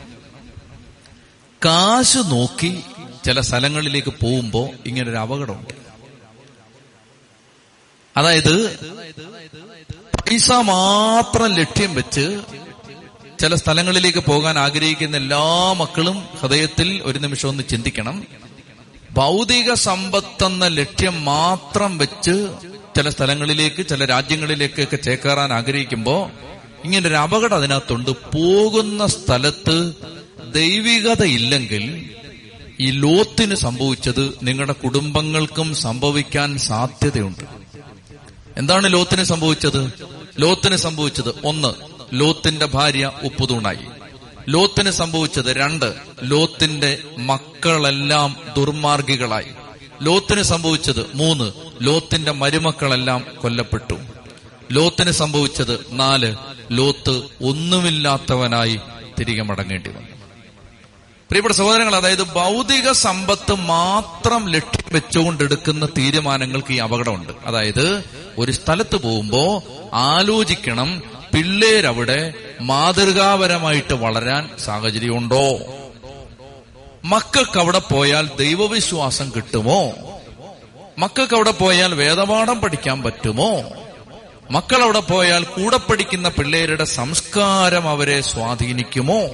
[1.65, 2.83] കാശ് നോക്കി
[3.25, 5.73] ചില സ്ഥലങ്ങളിലേക്ക് പോകുമ്പോ ഇങ്ങനൊരു അപകടമുണ്ട്.
[8.17, 8.75] അതായത്
[10.17, 12.41] പൈസ മാത്രം ലക്ഷ്യം വെച്ച്
[13.39, 18.27] ചില സ്ഥലങ്ങളിലേക്ക് പോകാൻ ആഗ്രഹിക്കുന്ന എല്ലാ മക്കളും ഹൃദയത്തിൽ ഒരു നിമിഷം ഒന്ന് ചിന്തിക്കണം.
[19.11, 22.47] ഭൗതിക സമ്പത്തെന്ന ലക്ഷ്യം മാത്രം വെച്ച്
[22.95, 26.31] ചില സ്ഥലങ്ങളിലേക്ക് ചില രാജ്യങ്ങളിലേക്കൊക്കെ ചേക്കേറാൻ ആഗ്രഹിക്കുമ്പോ
[26.83, 28.09] ഇങ്ങനെ ഒരു അപകടം അതിനകത്തുണ്ട്.
[28.09, 29.91] പോകുന്ന സ്ഥലത്ത്
[30.55, 32.09] ദൈവികത ഇല്ലെങ്കിൽ
[32.79, 37.43] ഈ ലോത്തിന് സംഭവിച്ചത് നിങ്ങളുടെ കുടുംബങ്ങൾക്കും സംഭവിക്കാൻ സാധ്യതയുണ്ട്.
[38.57, 39.91] എന്താണ് ലോത്തിന് സംഭവിച്ചത്?
[40.39, 41.73] ലോത്തിന് സംഭവിച്ചത് ഒന്ന്
[42.13, 43.96] ലോത്തിന്റെ ഭാര്യ ഉപ്പുതൂണായി.
[44.49, 45.93] ലോത്തിന് സംഭവിച്ചത് രണ്ട്.
[46.23, 49.47] ലോത്തിന്റെ മക്കളെല്ലാം ദുർമാർഗികളായി.
[50.01, 51.51] ലോത്തിന് സംഭവിച്ചത് മൂന്ന്.
[51.81, 53.95] ലോത്തിന്റെ മരുമക്കളെല്ലാം കൊല്ലപ്പെട്ടു.
[54.71, 56.35] ലോത്തിന് സംഭവിച്ചത് നാല്.
[56.71, 58.79] ലോത്ത് ഒന്നുമില്ലാത്തവനായി
[59.19, 60.07] തിരികെ മടങ്ങേണ്ടി വന്നു.
[61.29, 67.33] പ്രിയപ്പെട്ട സഹോദരങ്ങൾ അതായത് ഭൗതിക സമ്പത്ത് മാത്രം ലക്ഷ്യം വെച്ചുകൊണ്ടെടുക്കുന്ന തീരുമാനങ്ങൾക്ക് ഈ അപകടമുണ്ട്.
[67.45, 68.03] അതായത്
[68.37, 75.59] ഒരു സ്ഥലത്ത് പോകുമ്പോ ആലോചിക്കണം പിള്ളേരവിടെ മാതൃകാപരമായിട്ട് വളരാൻ സാഹചര്യമുണ്ടോ?
[77.03, 79.91] മക്കൾക്ക് അവിടെ പോയാൽ ദൈവവിശ്വാസം കിട്ടുമോ?
[80.97, 83.61] മക്കൾക്ക് അവിടെ പോയാൽ വേദപാഠം പഠിക്കാൻ പറ്റുമോ?
[84.51, 89.29] മക്കൾ അവിടെ പോയാൽ കൂടെ പഠിക്കുന്ന പിള്ളേരുടെ സംസ്കാരം അവരെ സ്വാധീനിക്കുമോ?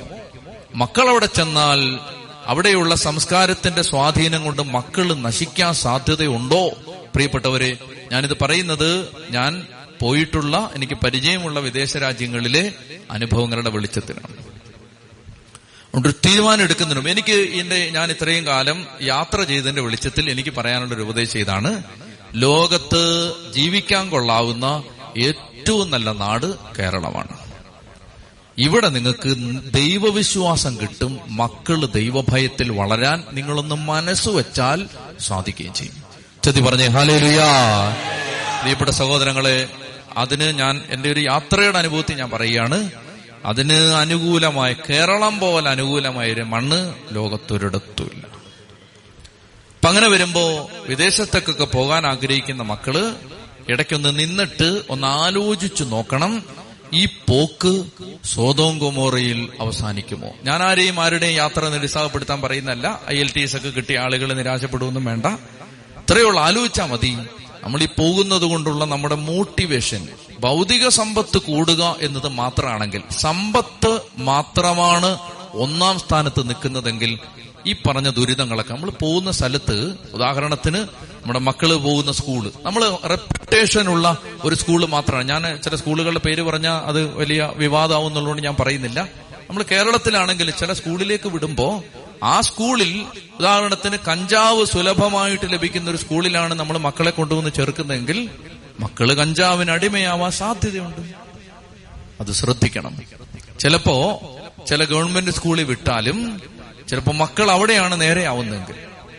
[0.75, 1.99] മക്കൾ അവിടെ ചെന്നാൽ
[2.45, 6.67] അവിടെയുള്ള സംസ്കാരത്തിന്റെ സ്വാധീനം കൊണ്ട് മക്കൾ നശിക്കാൻ സാധ്യതയുണ്ടോ?
[7.13, 7.77] പ്രിയപ്പെട്ടവരെ
[8.11, 9.67] ഞാനിത് പറയുന്നത് ഞാൻ
[10.01, 12.73] പോയിട്ടുള്ള എനിക്ക് പരിചയമുള്ള വിദേശ രാജ്യങ്ങളിലെ
[13.11, 14.53] അനുഭവങ്ങളുടെ വെളിച്ചത്തിലാണ്
[15.85, 21.01] അതുകൊണ്ട് ഒരു തീരുമാനം എടുക്കുന്നതിനും എനിക്ക് എന്റെ ഞാൻ ഇത്രയും കാലം യാത്ര ചെയ്തതിന്റെ വെളിച്ചത്തിൽ എനിക്ക് പറയാനുള്ള ഒരു
[21.01, 21.83] ഉപദേശം ഇതാണ്.
[22.35, 24.83] ലോകത്ത് ജീവിക്കാൻ കൊള്ളാവുന്ന
[25.17, 27.37] ഏറ്റവും നല്ല നാട് കേരളമാണ്.
[28.57, 29.35] ഇവിടെ നിങ്ങൾക്ക്
[29.73, 34.87] ദൈവവിശ്വാസം കിട്ടും മക്കൾ ദൈവഭയത്തിൽ വളരാൻ നിങ്ങളൊന്ന് മനസ്സ് വെച്ചാൽ
[35.19, 36.03] സാധിക്കുകയും ചെയ്യും.
[36.43, 37.49] ചെത്തി പറഞ്ഞേ ഹാലേ ലുയാ
[38.59, 39.69] പ്രിയപ്പെട്ട സഹോദരങ്ങളെ
[40.17, 42.91] അതിന് ഞാൻ എന്റെ ഒരു യാത്രയുടെ അനുഭവത്തിൽ ഞാൻ പറയുകയാണ്.
[43.45, 48.25] അതിന് അനുകൂലമായ കേരളം പോലെ അനുകൂലമായ ഒരു മണ്ണ് ലോകത്തൊരിടത്തുമില്ല.
[49.75, 53.15] അപ്പൊ അങ്ങനെ വരുമ്പോ വിദേശത്തേക്കൊക്കെ പോകാൻ ആഗ്രഹിക്കുന്ന മക്കൾ
[53.69, 56.43] ഇടയ്ക്കൊന്ന് നിന്നിട്ട് ഒന്ന് ആലോചിച്ചു നോക്കണം
[56.93, 57.85] ഈ പോക്ക്
[58.79, 60.29] ഗൊമോറയിൽ അവസാനിക്കുമോ?
[60.43, 65.25] ഞാൻ ആരെയും ആരുടെയും യാത്ര നിരുത്സാഹപ്പെടുത്താൻ പറയുന്നല്ല ഐ എൽ ടി എസ് ഒക്കെ കിട്ടിയ ആളുകൾ നിരാശപ്പെടുമെന്നും വേണ്ട.
[65.25, 67.17] ഇത്രയുള്ള ആലോചിച്ചാൽ മതി.
[67.63, 70.07] നമ്മൾ ഈ പോകുന്നത് കൊണ്ടുള്ള നമ്മുടെ മോട്ടിവേഷൻ
[70.39, 75.17] ഭൗതിക സമ്പത്ത് കൂടുക എന്നത് മാത്രമാണെങ്കിൽ സമ്പത്ത് മാത്രമാണ്
[75.53, 77.19] ഒന്നാം സ്ഥാനത്ത് നിൽക്കുന്നതെങ്കിൽ
[77.67, 80.77] ഈ പറഞ്ഞ ദുരിതങ്ങളൊക്കെ നമ്മൾ പോകുന്ന സ്ഥലത്ത് ഉദാഹരണത്തിന്
[81.21, 85.27] നമ്മുടെ മക്കൾ പോകുന്ന സ്കൂൾ നമ്മൾ റെപ്യൂട്ടേഷൻ ഉള്ള ഒരു സ്കൂൾ മാത്രമാണ്.
[85.27, 88.99] ഞാൻ ചില സ്കൂളുകളുടെ പേര് പറഞ്ഞാൽ അത് വലിയ വിവാദമാവും എന്നുള്ളതുകൊണ്ട് ഞാൻ പറയുന്നില്ല.
[89.49, 91.83] നമ്മൾ കേരളത്തിലാണെങ്കിൽ ചില സ്കൂളിലേക്ക് വിടുമ്പോ
[92.23, 93.05] ആ സ്കൂളിൽ
[93.39, 98.29] ഉദാഹരണത്തിന് കഞ്ചാവ് സുലഭമായിട്ട് ലഭിക്കുന്ന ഒരു സ്കൂളിലാണ് നമ്മൾ മക്കളെ കൊണ്ടുവന്ന് ചേർക്കുന്നതെങ്കിൽ
[98.79, 101.01] മക്കൾ കഞ്ചാവിന് അടിമയാവാൻ സാധ്യതയുണ്ട്.
[102.21, 102.97] അത് ശ്രദ്ധിക്കണം.
[103.59, 104.21] ചിലപ്പോ
[104.67, 106.41] ചില ഗവൺമെന്റ് സ്കൂളിൽ വിട്ടാലും
[106.89, 108.75] ചിലപ്പോ മക്കൾ അവിടെയാണ് നേരെ ആവുന്നതെങ്കിൽ.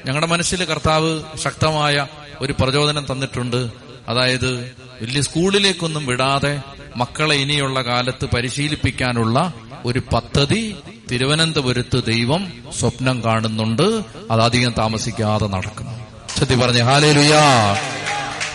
[0.07, 2.07] ഞങ്ങളുടെ മനസ്സിൽ കർത്താവ് ശക്തമായ
[2.41, 3.71] ഒരു പ്രചോദനം തന്നിട്ടുണ്ട്.
[4.09, 6.61] അതായത് വലിയ സ്കൂളിലേക്കൊന്നും വിടാതെ
[6.97, 9.55] മക്കളെ ഇനിയുള്ള കാലത്ത് പരിശീലിപ്പിക്കാനുള്ള
[9.85, 10.77] ഒരു പദ്ധതി
[11.13, 14.05] തിരുവനന്തപുരത്ത് ദൈവം സ്വപ്നം കാണുന്നുണ്ട്.
[14.31, 16.05] അത് അധികം താമസിക്കാതെ നടക്കും
[16.39, 17.73] ചെത്തി പറഞ്ഞു ഹാലേ ലുയാ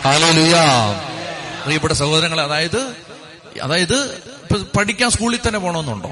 [0.01, 0.63] ഹാലേ ലുയാ
[1.63, 2.95] പ്രിയപ്പെട്ട സഹോദരങ്ങളെ അതായത്
[3.61, 4.21] അതായത്
[4.77, 6.09] പഠിക്കാൻ സ്കൂളിൽ തന്നെ പോകണമെന്നുണ്ടോ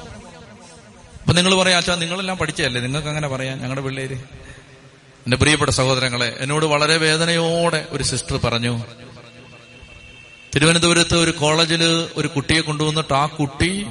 [1.22, 2.82] അപ്പൊ നിങ്ങൾ പറയാ അച്ഛാ നിങ്ങളെല്ലാം പഠിച്ചതല്ലേ?
[2.82, 4.14] നിങ്ങൾക്ക് അങ്ങനെ പറയാം ഞങ്ങളുടെ പിള്ളേര്.
[5.26, 8.86] എന്റെ പ്രിയപ്പെട്ട സഹോദരങ്ങളെ എന്നോട് വളരെ വേദനയോടെ ഒരു സിസ്റ്റർ പറഞ്ഞു.
[10.56, 13.88] തിരുവനന്തപുരത്ത് ഒരു കോളേജിൽ ഒരു കുട്ടിയെ കൊണ്ടുവന്നിട്ട് ആ കുട്ടി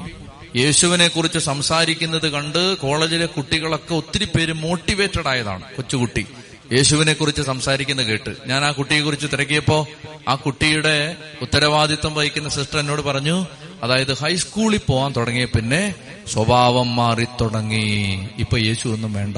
[0.56, 6.26] യേശുവിനെ കുറിച്ച് സംസാരിക്കുന്നത് കണ്ട് കോളേജിലെ കുട്ടികളൊക്കെ ഒത്തിരി പേര് മോട്ടിവേറ്റഡ് ആയതാണ് കൊച്ചുകുട്ടി.
[6.72, 8.36] യേശുവിനെ കുറിച്ച് സംസാരിക്കുന്നത് കേട്ട്.
[8.46, 9.88] ഞാൻ ആ കുട്ടിയെ കുറിച്ച് തിരക്കിയപ്പോ
[10.28, 13.46] ആ കുട്ടിയുടെ ഉത്തരവാദിത്വം വഹിക്കുന്ന സിസ്റ്റർ എന്നോട് പറഞ്ഞു
[13.82, 15.94] അതായത് ഹൈസ്കൂളിൽ പോവാൻ തുടങ്ങിയ പിന്നെ
[16.32, 18.28] സ്വഭാവം മാറി തുടങ്ങി.
[18.38, 19.36] ഇപ്പൊ യേശു ഒന്നും വേണ്ട.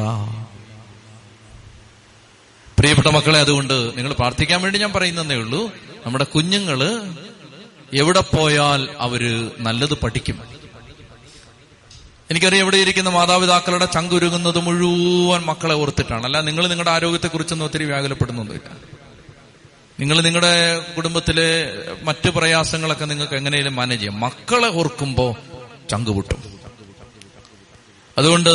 [2.79, 5.73] പ്രിയപ്പെട്ട മക്കളെ അതുകൊണ്ട് നിങ്ങൾ പ്രാർത്ഥിക്കാൻ വേണ്ടി ഞാൻ പറയുന്നതേ ഉള്ളൂ.
[6.07, 7.03] നമ്മുടെ കുഞ്ഞുങ്ങൾ
[7.95, 10.58] എവിടെ പോയാൽ അവർ നല്ലത് പഠിക്കും.
[12.31, 16.25] എനിക്കറിയാം ഇവിടെ ഇരിക്കുന്ന മാതാപിതാക്കളുടെ ചങ്കുരുങ്ങുന്നത് മുഴുവൻ മക്കളെ ഓർത്തിട്ടാണ്.
[16.25, 18.77] അല്ല നിങ്ങൾ നിങ്ങളുടെ ആരോഗ്യത്തെക്കുറിച്ചൊന്നും ഒത്തിരി വ്യാകുലപ്പെടുന്നൊന്നുമില്ല.
[20.01, 21.73] നിങ്ങൾ നിങ്ങളുടെ കുടുംബത്തിലെ
[22.03, 24.21] മറ്റു പ്രയാസങ്ങളൊക്കെ നിങ്ങൾക്ക് എങ്ങനെയും മാനേജ് ചെയ്യാം.
[24.21, 25.37] മക്കളെ ഓർക്കുമ്പോ
[25.91, 26.59] ചങ്കുപൊട്ടും
[28.19, 28.51] അതുകൊണ്ട്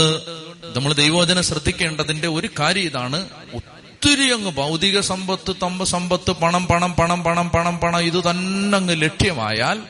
[0.76, 3.30] നമ്മൾ ദൈവോചന ശ്രദ്ധിക്കേണ്ടതിന്റെ ഒരു കാര്യം ഇതാണ്.
[3.56, 9.02] ഒത്തിരി അങ്ങ് ഭൗതിക സമ്പത്ത് തമ്പ സമ്പത്ത് പണം പണം പണം പണം പണം പണം ഇത് തന്നെ അങ്ങ്
[9.02, 9.82] ലക്ഷ്യമായാൽ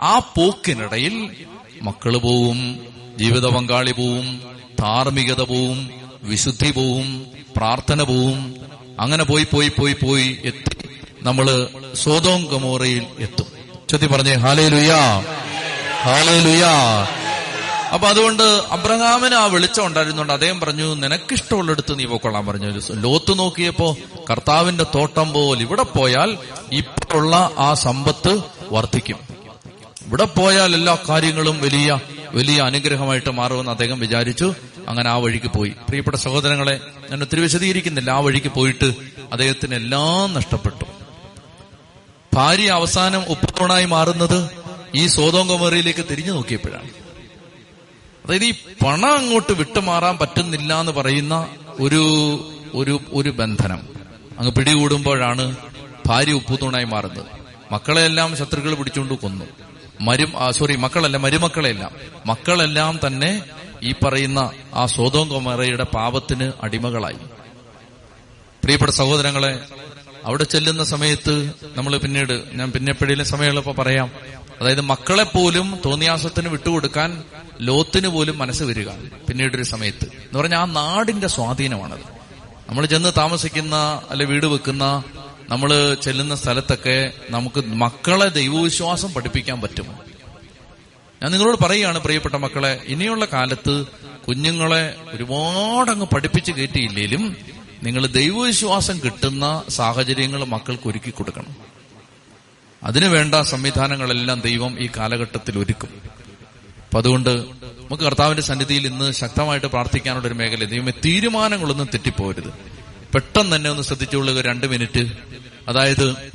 [0.00, 1.46] ആ പോക്കിനിടയിൽ
[1.82, 2.60] മക്കൾ പോവും.
[3.20, 4.26] ജീവിത പങ്കാളി പോവും
[4.80, 5.90] ധാർമ്മികത പോവും
[6.22, 8.54] വിശുദ്ധി പോവും പ്രാർത്ഥന പോവും
[9.00, 10.74] അങ്ങനെ പോയി പോയി പോയി പോയി എത്തി.
[11.22, 11.46] നമ്മൾ
[11.94, 13.46] സ്വതോം ഗമോറയിൽ എത്തും.
[13.90, 15.00] ചൊത്തി പറഞ്ഞേ ഹാലേ ലുയാ
[16.02, 16.74] ഹാലേ ലുയാ
[17.94, 22.68] അപ്പൊ അതുകൊണ്ട് അബ്രഹാമിന് ആ വെളിച്ചം ഉണ്ടായിരുന്നുണ്ട് അദ്ദേഹം പറഞ്ഞു നിനക്കിഷ്ടമുള്ളിടത്ത് നീ പോക്കൊള്ളാൻ പറഞ്ഞു.
[22.90, 23.96] ലോത്ത് നോക്കിയപ്പോ
[24.30, 26.38] കർത്താവിന്റെ തോട്ടം പോലെ ഇവിടെ പോയാൽ
[26.72, 28.32] ഇപ്പോഴുള്ള ആ സമ്പത്ത്
[28.70, 29.18] വർദ്ധിക്കും.
[30.06, 31.98] ഇവിടെ പോയാൽ എല്ലാ കാര്യങ്ങളും വലിയ
[32.34, 34.54] വലിയ അനുഗ്രഹമായിട്ട് മാറുമെന്ന് അദ്ദേഹം വിചാരിച്ചു.
[34.88, 35.68] അങ്ങനെ ആ വഴിക്ക് പോയി.
[35.68, 38.10] പ്രിയപ്പെട്ട സഹോദരങ്ങളെ ഞാൻ ഒത്തിരി വിശദീകരിക്കുന്നില്ല.
[38.10, 38.94] ആ വഴിക്ക് പോയിട്ട്
[39.32, 40.84] അദ്ദേഹത്തിന് എല്ലാം നഷ്ടപ്പെട്ടു.
[42.34, 44.50] ഭാര്യ അവസാനം ഉപ്പുതോണായി മാറുന്നത്
[44.94, 46.90] ഈ സോതോങ്കമറിയിലേക്ക് തിരിഞ്ഞു നോക്കിയപ്പോഴാണ്.
[48.26, 51.48] അതായത് ഈ പണം അങ്ങോട്ട് വിട്ടുമാറാൻ പറ്റുന്നില്ല എന്ന് പറയുന്ന
[51.80, 52.02] ഒരു
[52.74, 53.80] ഒരു ഒരു ബന്ധനം.
[54.38, 55.56] അങ്ങ് പിടികൂടുമ്പോഴാണ്
[56.06, 57.26] ഭാര്യ ഉപ്പുതൂണായി മാറുന്നത്.
[57.72, 59.44] മക്കളെല്ലാം ശത്രുക്കൾ പിടിച്ചുകൊണ്ട് കൊന്നു.
[60.00, 61.90] മരു സോറി മക്കളല്ല മരുമക്കളെല്ലാം
[62.26, 63.42] മക്കളെല്ലാം തന്നെ
[63.82, 67.16] ഈ പറയുന്ന ആ സോതോം കൊമറയുടെ പാപത്തിന് അടിമകളായി.
[68.62, 69.60] പ്രിയപ്പെട്ട സഹോദരങ്ങളെ
[70.24, 74.10] അവിടെ ചെല്ലുന്ന സമയത്ത് നമ്മൾ പിന്നീട് ഞാൻ പിന്നെ എപ്പോഴേലും സമയമുള്ളപ്പോ പറയാം.
[74.60, 77.24] അതായത് മക്കളെ പോലും തോന്നിയാസത്തിന് വിട്ടുകൊടുക്കാൻ
[77.60, 78.88] ലോത്തിന് പോലും മനസ്സ് വരിക
[79.28, 80.04] പിന്നീടൊരു സമയത്ത്.
[80.04, 82.20] എന്ന് പറഞ്ഞാൽ ആ നാടിന്റെ സ്വാധീനമാണത്.
[82.68, 85.04] നമ്മൾ ചെന്ന് താമസിക്കുന്ന അല്ലെ വീട് വെക്കുന്ന
[85.50, 89.98] നമ്മൾ ചെല്ലുന്ന സ്ഥലത്തൊക്കെ നമുക്ക് മക്കളെ ദൈവവിശ്വാസം പഠിപ്പിക്കാൻ പറ്റും.
[91.22, 93.86] ഞാൻ നിങ്ങളോട് പറയുകയാണ് പ്രിയപ്പെട്ട മക്കളെ ഇനിയുള്ള കാലത്ത്
[94.28, 97.36] കുഞ്ഞുങ്ങളെ ഒരുപാട് അങ്ങ് പഠിപ്പിച്ച് കയറ്റിയില്ലെങ്കിലും
[97.82, 101.56] നിങ്ങൾ ദൈവവിശ്വാസം കിട്ടുന്ന സാഹചര്യങ്ങൾ മക്കൾക്ക് ഒരുക്കി കൊടുക്കണം.
[102.84, 106.02] അതിനു വേണ്ട സംവിധാനങ്ങളെല്ലാം ദൈവം ഈ കാലഘട്ടത്തിൽ ഒരുക്കും.
[106.84, 112.52] അപ്പൊ അതുകൊണ്ട് നമുക്ക് കർത്താവിന്റെ സന്നിധിയിൽ ഇന്ന് ശക്തമായിട്ട് പ്രാർത്ഥിക്കാനുള്ള ഒരു മേഖല ദൈവമേ തീരുമാനങ്ങളൊന്നും തെറ്റിപ്പോരുത്.
[113.14, 115.29] പെട്ടെന്ന് തന്നെ ഒന്ന് ശ്രദ്ധിച്ചുകൊള്ളുക രണ്ട് മിനിറ്റ്.
[115.68, 116.32] അതായത്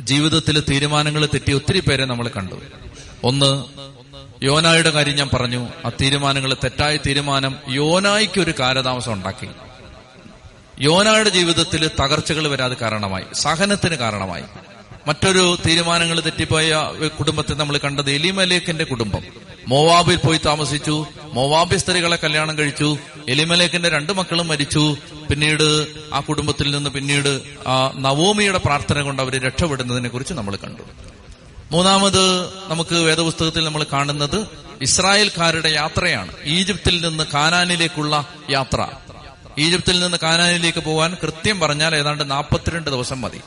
[0.00, 2.54] ജീവിതത്തിൽ തീരുമാനങ്ങൾ തെറ്റി ഒത്തിരി പേരെ നമ്മൾ കണ്ടു.
[3.24, 3.64] ഒന്ന്
[4.42, 5.68] യോനായുടെ കാര്യം ഞാൻ പറഞ്ഞു.
[5.86, 9.48] ആ തീരുമാനങ്ങൾ തെറ്റായ തീരുമാനം യോനായ്ക്ക് ഒരു കാലതാമസം ഉണ്ടാക്കി.
[10.80, 13.24] യോനായുടെ ജീവിതത്തിൽ തകർച്ചകൾ വരാതെ കാരണമായി.
[13.34, 14.42] സഹനത്തിന് കാരണമായി.
[15.06, 16.74] മറ്റൊരു തീരുമാനങ്ങൾ തെറ്റിപ്പോയ
[17.18, 19.22] കുടുംബത്തെ നമ്മൾ കണ്ടത് എലിമലേഖന്റെ കുടുംബം.
[19.68, 21.06] മോവാബിൽ പോയി താമസിച്ചു.
[21.32, 22.98] മോവാബി സ്ത്രീകളെ കല്യാണം കഴിച്ചു.
[23.28, 24.96] എലിമലേക്കിന്റെ രണ്ട് മക്കളും മരിച്ചു.
[25.30, 30.82] പിന്നീട് ആ കുടുംബത്തിൽ നിന്ന് പിന്നീട് ആ നവോമിയുടെ പ്രാർത്ഥന കൊണ്ട് അവർ രക്ഷപ്പെടുന്നതിനെ കുറിച്ച് നമ്മൾ കണ്ടു.
[31.70, 34.46] മൂന്നാമത് നമുക്ക് വേദപുസ്തകത്തിൽ നമ്മൾ കാണുന്നത്
[34.82, 36.32] ഇസ്രായേൽക്കാരുടെ യാത്രയാണ്.
[36.44, 38.86] ഈജിപ്തിൽ നിന്ന് കാനാനിലേക്കുള്ള യാത്ര.
[39.58, 43.40] ഈജിപ്തിൽ നിന്ന് കാനാനിലേക്ക് പോകാൻ കൃത്യം പറഞ്ഞാൽ ഏതാണ്ട് നാൽപ്പത്തിരണ്ട് ദിവസം മതി.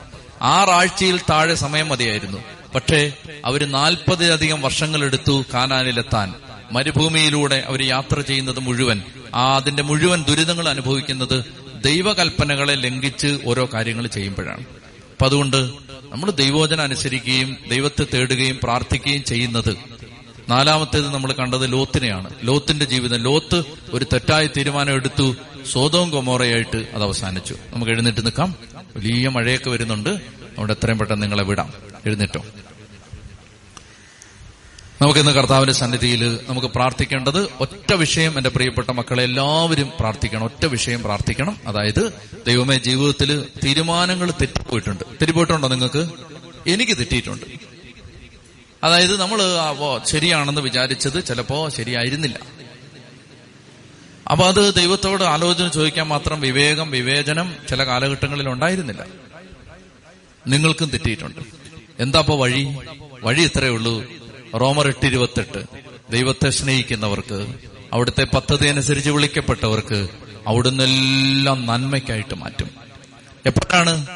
[0.44, 2.38] ആറാഴ്ചയിൽ താഴെ സമയം മതിയായിരുന്നു.
[2.74, 3.12] പക്ഷേ
[3.44, 6.34] അവർ നാൽപ്പതിലധികം വർഷങ്ങളെടുത്തു കാനാനിലെത്താൻ.
[6.72, 9.02] മരുഭൂമിയിലൂടെ അവർ യാത്ര ചെയ്യുന്നത് മുഴുവൻ
[9.34, 11.44] ആ അതിന്റെ മുഴുവൻ ദുരിതങ്ങൾ അനുഭവിക്കുന്നത്
[11.84, 14.60] ദൈവകൽപ്പനകളെ ലംഘിച്ച് ഓരോ കാര്യങ്ങൾ ചെയ്യുമ്പോഴാണ്.
[15.12, 15.56] അപ്പൊ അതുകൊണ്ട്
[16.12, 19.93] നമ്മൾ ദൈവോചന അനുസരിക്കുകയും ദൈവത്തെ തേടുകയും പ്രാർത്ഥിക്കുകയും ചെയ്യുന്നത്
[20.48, 22.30] നാലാമത്തേത് നമ്മൾ കണ്ടത് ലോത്തിനെയാണ്.
[22.42, 23.16] ലോത്തിന്റെ ജീവിതം.
[23.16, 25.36] ലോത്ത് ഒരു തെറ്റായ തീരുമാനം എടുത്തു.
[25.72, 27.56] സ്വതവും കൊമോറയായിട്ട് അത് അവസാനിച്ചു.
[27.70, 28.54] നമുക്ക് എഴുന്നേറ്റ് നിൽക്കാം.
[28.96, 30.10] വലിയ മഴയൊക്കെ വരുന്നുണ്ട്.
[30.10, 31.72] അതുകൊണ്ട് എത്രയും പെട്ടെന്ന് നിങ്ങളെ വിടാം.
[32.06, 32.40] എഴുന്നേറ്റോ.
[32.40, 32.64] നമുക്ക്
[35.02, 40.44] നമുക്കിന്ന് കർത്താവിന്റെ സന്നിധിയിൽ നമുക്ക് പ്രാർത്ഥിക്കേണ്ടത് ഒറ്റ വിഷയം എന്റെ പ്രിയപ്പെട്ട മക്കളെ എല്ലാവരും പ്രാർത്ഥിക്കണം.
[40.44, 41.56] ഒറ്റ വിഷയം പ്രാർത്ഥിക്കണം.
[41.66, 42.12] അതായത്
[42.46, 45.04] ദൈവമേ ജീവിതത്തിൽ തീരുമാനങ്ങൾ തെറ്റിപ്പോയിട്ടുണ്ട്.
[45.04, 46.08] തെറ്റിപ്പോയിട്ടുണ്ടോ നിങ്ങൾക്ക്?
[46.66, 47.73] എനിക്ക് തെറ്റിയിട്ടുണ്ട്.
[48.84, 49.42] അതായത് നമ്മൾ
[50.06, 52.38] ശരിയാണെന്ന് വിചാരിച്ചത് ചിലപ്പോ ശരിയായിരുന്നില്ല.
[54.30, 59.06] അപ്പൊ അത് ദൈവത്തോട് ആലോചന ചോദിക്കാൻ മാത്രം വിവേകം വിവേചനം ചില കാലഘട്ടങ്ങളിൽ ഉണ്ടായിരുന്നില്ല.
[60.46, 61.40] നിങ്ങൾക്കും തെറ്റിയിട്ടുണ്ട്.
[62.00, 62.76] എന്താപ്പോ വഴി?
[63.22, 64.04] വഴി ഇത്രയേ ഉള്ളൂ.
[64.54, 65.64] റോമർ എട്ട് ഇരുപത്തെട്ട്
[66.10, 67.46] ദൈവത്തെ സ്നേഹിക്കുന്നവർക്ക്
[67.92, 70.08] അവിടുത്തെ പദ്ധതി അനുസരിച്ച് വിളിക്കപ്പെട്ടവർക്ക്
[70.46, 72.70] അവിടുന്ന് എല്ലാം നന്മയ്ക്കായിട്ട് മാറ്റും.
[73.46, 74.06] എപ്പോഴാണ്?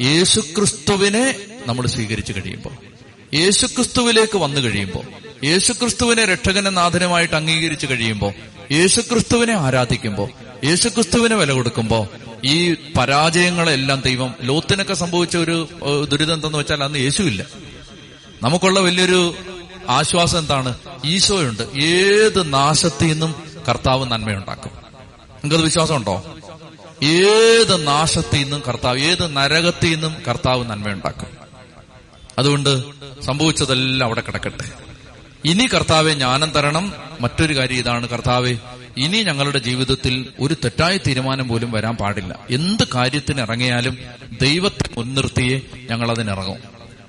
[0.00, 2.85] യേശുക്രിസ്തുവിനെ നമ്മൾ സ്വീകരിച്ചു കഴിയുമ്പോൾ.
[3.34, 5.02] യേശുക്രിസ്തുവിലേക്ക് വന്നു കഴിയുമ്പോൾ
[5.46, 8.32] യേശുക്രിസ്തുവിനെ രക്ഷകന നാഥനുമായിട്ട് അംഗീകരിച്ചു കഴിയുമ്പോൾ
[8.72, 10.28] യേശുക്രിസ്തുവിനെ ആരാധിക്കുമ്പോൾ
[10.64, 12.08] യേശുക്രിസ്തുവിനെ വില കൊടുക്കുമ്പോൾ
[12.44, 15.68] ഈ പരാജയങ്ങളെല്ലാം ദൈവം ലോത്തിനൊക്കെ സംഭവിച്ച ഒരു
[16.08, 17.46] ദുരിതം എന്തെന്ന് വെച്ചാൽ അന്ന് യേശുവില്ല.
[18.42, 19.34] നമുക്കുള്ള വലിയൊരു
[19.88, 20.74] ആശ്വാസം എന്താണ്?
[21.04, 21.62] ഈശോയുണ്ട്.
[21.80, 23.34] ഏത് നാശത്തിൽ നിന്നും
[23.68, 24.70] കർത്താവ് നന്മയുണ്ടാക്കും.
[25.36, 26.36] നിങ്ങൾക്കത് വിശ്വാസമുണ്ടോ?
[27.02, 31.45] ഏത് നാശത്തിൽ നിന്നും കർത്താവ് ഏത് നരകത്തിൽ നിന്നും കർത്താവ് നന്മയുണ്ടാക്കും?
[32.38, 32.72] അതുകൊണ്ട്
[33.22, 34.66] സംഭവിച്ചതെല്ലാം അവിടെ കിടക്കട്ടെ.
[35.44, 36.92] ഇനി കർത്താവെ ജ്ഞാനം തരണം.
[37.20, 38.54] മറ്റൊരു കാര്യം ഇതാണ് കർത്താവെ
[38.96, 42.32] ഇനി ഞങ്ങളുടെ ജീവിതത്തിൽ ഒരു തെറ്റായ തീരുമാനം പോലും വരാൻ പാടില്ല.
[42.50, 43.98] എന്ത് കാര്യത്തിന് ഇറങ്ങിയാലും
[44.40, 45.60] ദൈവത്തെ മുൻനിർത്തിയേ
[45.90, 46.62] ഞങ്ങൾ അതിനിറങ്ങും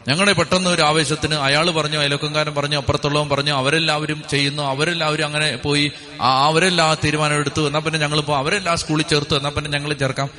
[0.07, 5.91] ഞങ്ങളെ പെട്ടെന്ന് ഒരു ആവേശത്തിന് അയാൾ പറഞ്ഞു അയലക്കംകാരൻ പറഞ്ഞു അപ്പുറത്തുള്ളവൻ പറഞ്ഞു അവരെല്ലാവരും ചെയ്യുന്നു അവരെല്ലാവരും അങ്ങനെ പോയി
[6.19, 10.29] അവരെല്ലാം തീരുമാനം എടുത്തു എന്നാൽ പിന്നെ ഞങ്ങളിപ്പോ അവരെല്ലാം സ്കൂളിൽ ചേർത്തു എന്നാൽ പിന്നെ ഞങ്ങൾ ചേർക്കാം.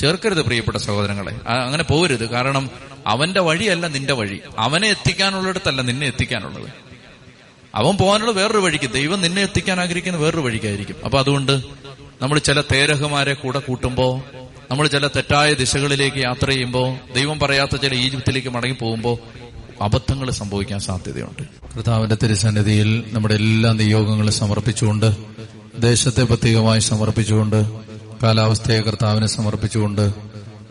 [0.00, 1.40] ചേർക്കരുത് പ്രിയപ്പെട്ട സഹോദരങ്ങളെ.
[1.48, 2.70] അങ്ങനെ പോകരുത് കാരണം
[3.06, 4.40] അവന്റെ വഴിയല്ല നിന്റെ വഴി.
[4.58, 6.70] അവനെ എത്തിക്കാനുള്ളിടത്തല്ല നിന്നെ എത്തിക്കാനുള്ളത്.
[7.74, 10.96] അവൻ പോകാനുള്ള വേറൊരു വഴിക്ക് ദൈവം നിന്നെ എത്തിക്കാൻ ആഗ്രഹിക്കുന്ന വേറൊരു വഴിക്കായിരിക്കും.
[11.04, 11.62] അപ്പൊ അതുകൊണ്ട്
[12.22, 14.20] നമ്മൾ ചില തേരഹമാരെ കൂടെ കൂട്ടുമ്പോൾ
[14.70, 19.18] നമ്മൾ ചില തെറ്റായ ദിശകളിലേക്ക് യാത്ര ചെയ്യുമ്പോൾ ദൈവം പറയാത്ത ചില ഈജിപ്തിലേക്ക് മടങ്ങി പോകുമ്പോൾ
[19.82, 21.42] അബദ്ധങ്ങൾ സംഭവിക്കാൻ സാധ്യതയുണ്ട്.
[21.76, 25.16] കർത്താവിന്റെ തിരുസന്നിധിയിൽ നമ്മുടെ എല്ലാ നിയോഗങ്ങളും സമർപ്പിച്ചുകൊണ്ട്
[25.78, 27.84] ദേശത്തെ പ്രത്യേകമായി സമർപ്പിച്ചുകൊണ്ട്
[28.22, 30.04] കാലാവസ്ഥയെ കർത്താവിനെ സമർപ്പിച്ചുകൊണ്ട്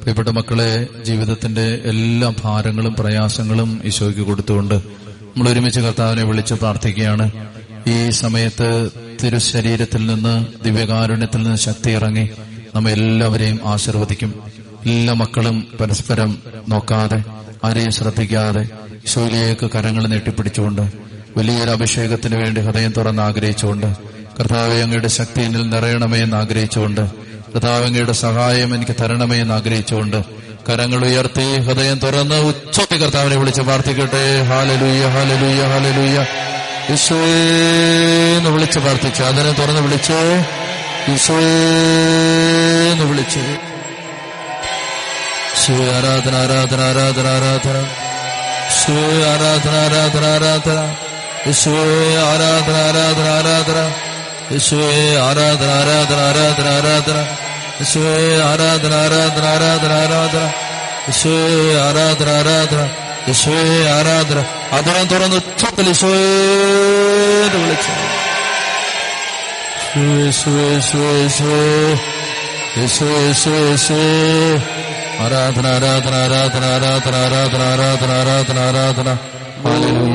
[0.02, 7.32] പ്രിയപ്പെട്ട മക്കളെ ജീവിതത്തിന്റെ എല്ലാ ഭാരങ്ങളും പ്രയാസങ്ങളും ഈശോയ്ക്ക് കൊടുത്തുകൊണ്ട് നമ്മൾ ഒരുമിച്ച് കർത്താവിനെ വിളിച്ച് പ്രാർത്ഥിക്കുകയാണ്.
[7.88, 8.90] ഈ സമയത്ത്
[9.24, 12.30] തിരുശരീരത്തിൽ നിന്ന് ദിവ്യകാരുണ്യത്തിൽ നിന്ന് ശക്തി ഇറങ്ങി
[12.76, 14.32] നമ്മെ എല്ലാവരെയും ആശീർവദിക്കും.
[14.86, 16.38] എല്ലാ മക്കളും പരസ്പരം
[16.70, 17.24] നോക്കാതെ
[17.64, 18.64] ആരെയും ശ്രദ്ധിക്കാതെ
[19.06, 20.82] ഈശോയിലേക്ക് കരങ്ങൾ നീട്ടിപ്പിടിച്ചുകൊണ്ട്
[21.38, 23.88] വലിയൊരു അഭിഷേകത്തിന് വേണ്ടി ഹൃദയം തുറന്ന് ആഗ്രഹിച്ചുകൊണ്ട്
[24.40, 27.02] കർത്താവെ അങ്ങയുടെ ശക്തി എന്നിൽ നിറയണമേ എന്ന് ആഗ്രഹിച്ചുകൊണ്ട്
[27.54, 30.24] കർത്താവ് അങ്ങയുടെ സഹായം എനിക്ക് തരണമേ എന്ന് ആഗ്രഹിച്ചുകൊണ്ട്
[30.70, 34.42] കരങ്ങൾ ഉയർത്തി ഹൃദയം തുറന്ന് ഉച്ചത്തി കർത്താവിനെ വിളിച്ച് പ്രാർത്ഥിക്കട്ടെ.
[34.42, 36.26] ഹാലലൂയ ഹാലലൂയ ഹാലലൂയ
[36.94, 40.14] ഈശോന്ന് വിളിച്ച് പ്രാർത്ഥിച്ചു അതിനെ തുറന്ന് വിളിച്ചു.
[41.12, 43.58] ഈശോന്ന് വിളിച്ച്.
[45.66, 47.86] ശിവ ആരാധന ആരാധന ആരാധന ആരാധന.
[48.84, 50.96] ശിവ ആരാധന ആരാധന ആരാധന.
[51.48, 53.94] യേശുവേ ആരാധന ആരാധന ആരാധന.
[54.52, 57.26] യേശുവേ ആരാധന ആരാധന ആരാധന ആരാധന.
[57.74, 60.52] യേശുവേ ആരാധന ആരാധന ആരാധന ആരാധന.
[61.10, 62.90] യേശുവേ ആരാധന ആരാധന.
[63.28, 64.46] യേശുവേ ആരാധന.
[64.72, 66.20] അതിനെ തുറന്ന് ഉച്ചത്തിൽ യേശുവേ
[67.54, 68.14] വിളിച്ചു.
[70.00, 71.90] യേശുവേ യേശുവേ യേശുവേ.
[72.78, 74.56] യേശുവേ യേശുവേ യേശുവേ.
[75.20, 79.18] ആരാധന ആരാധന ആരാധന ആരാധന ആരാധന ആരാധന ആരാധന ആരാധന.
[79.64, 80.14] ഹല്ലേലൂയ.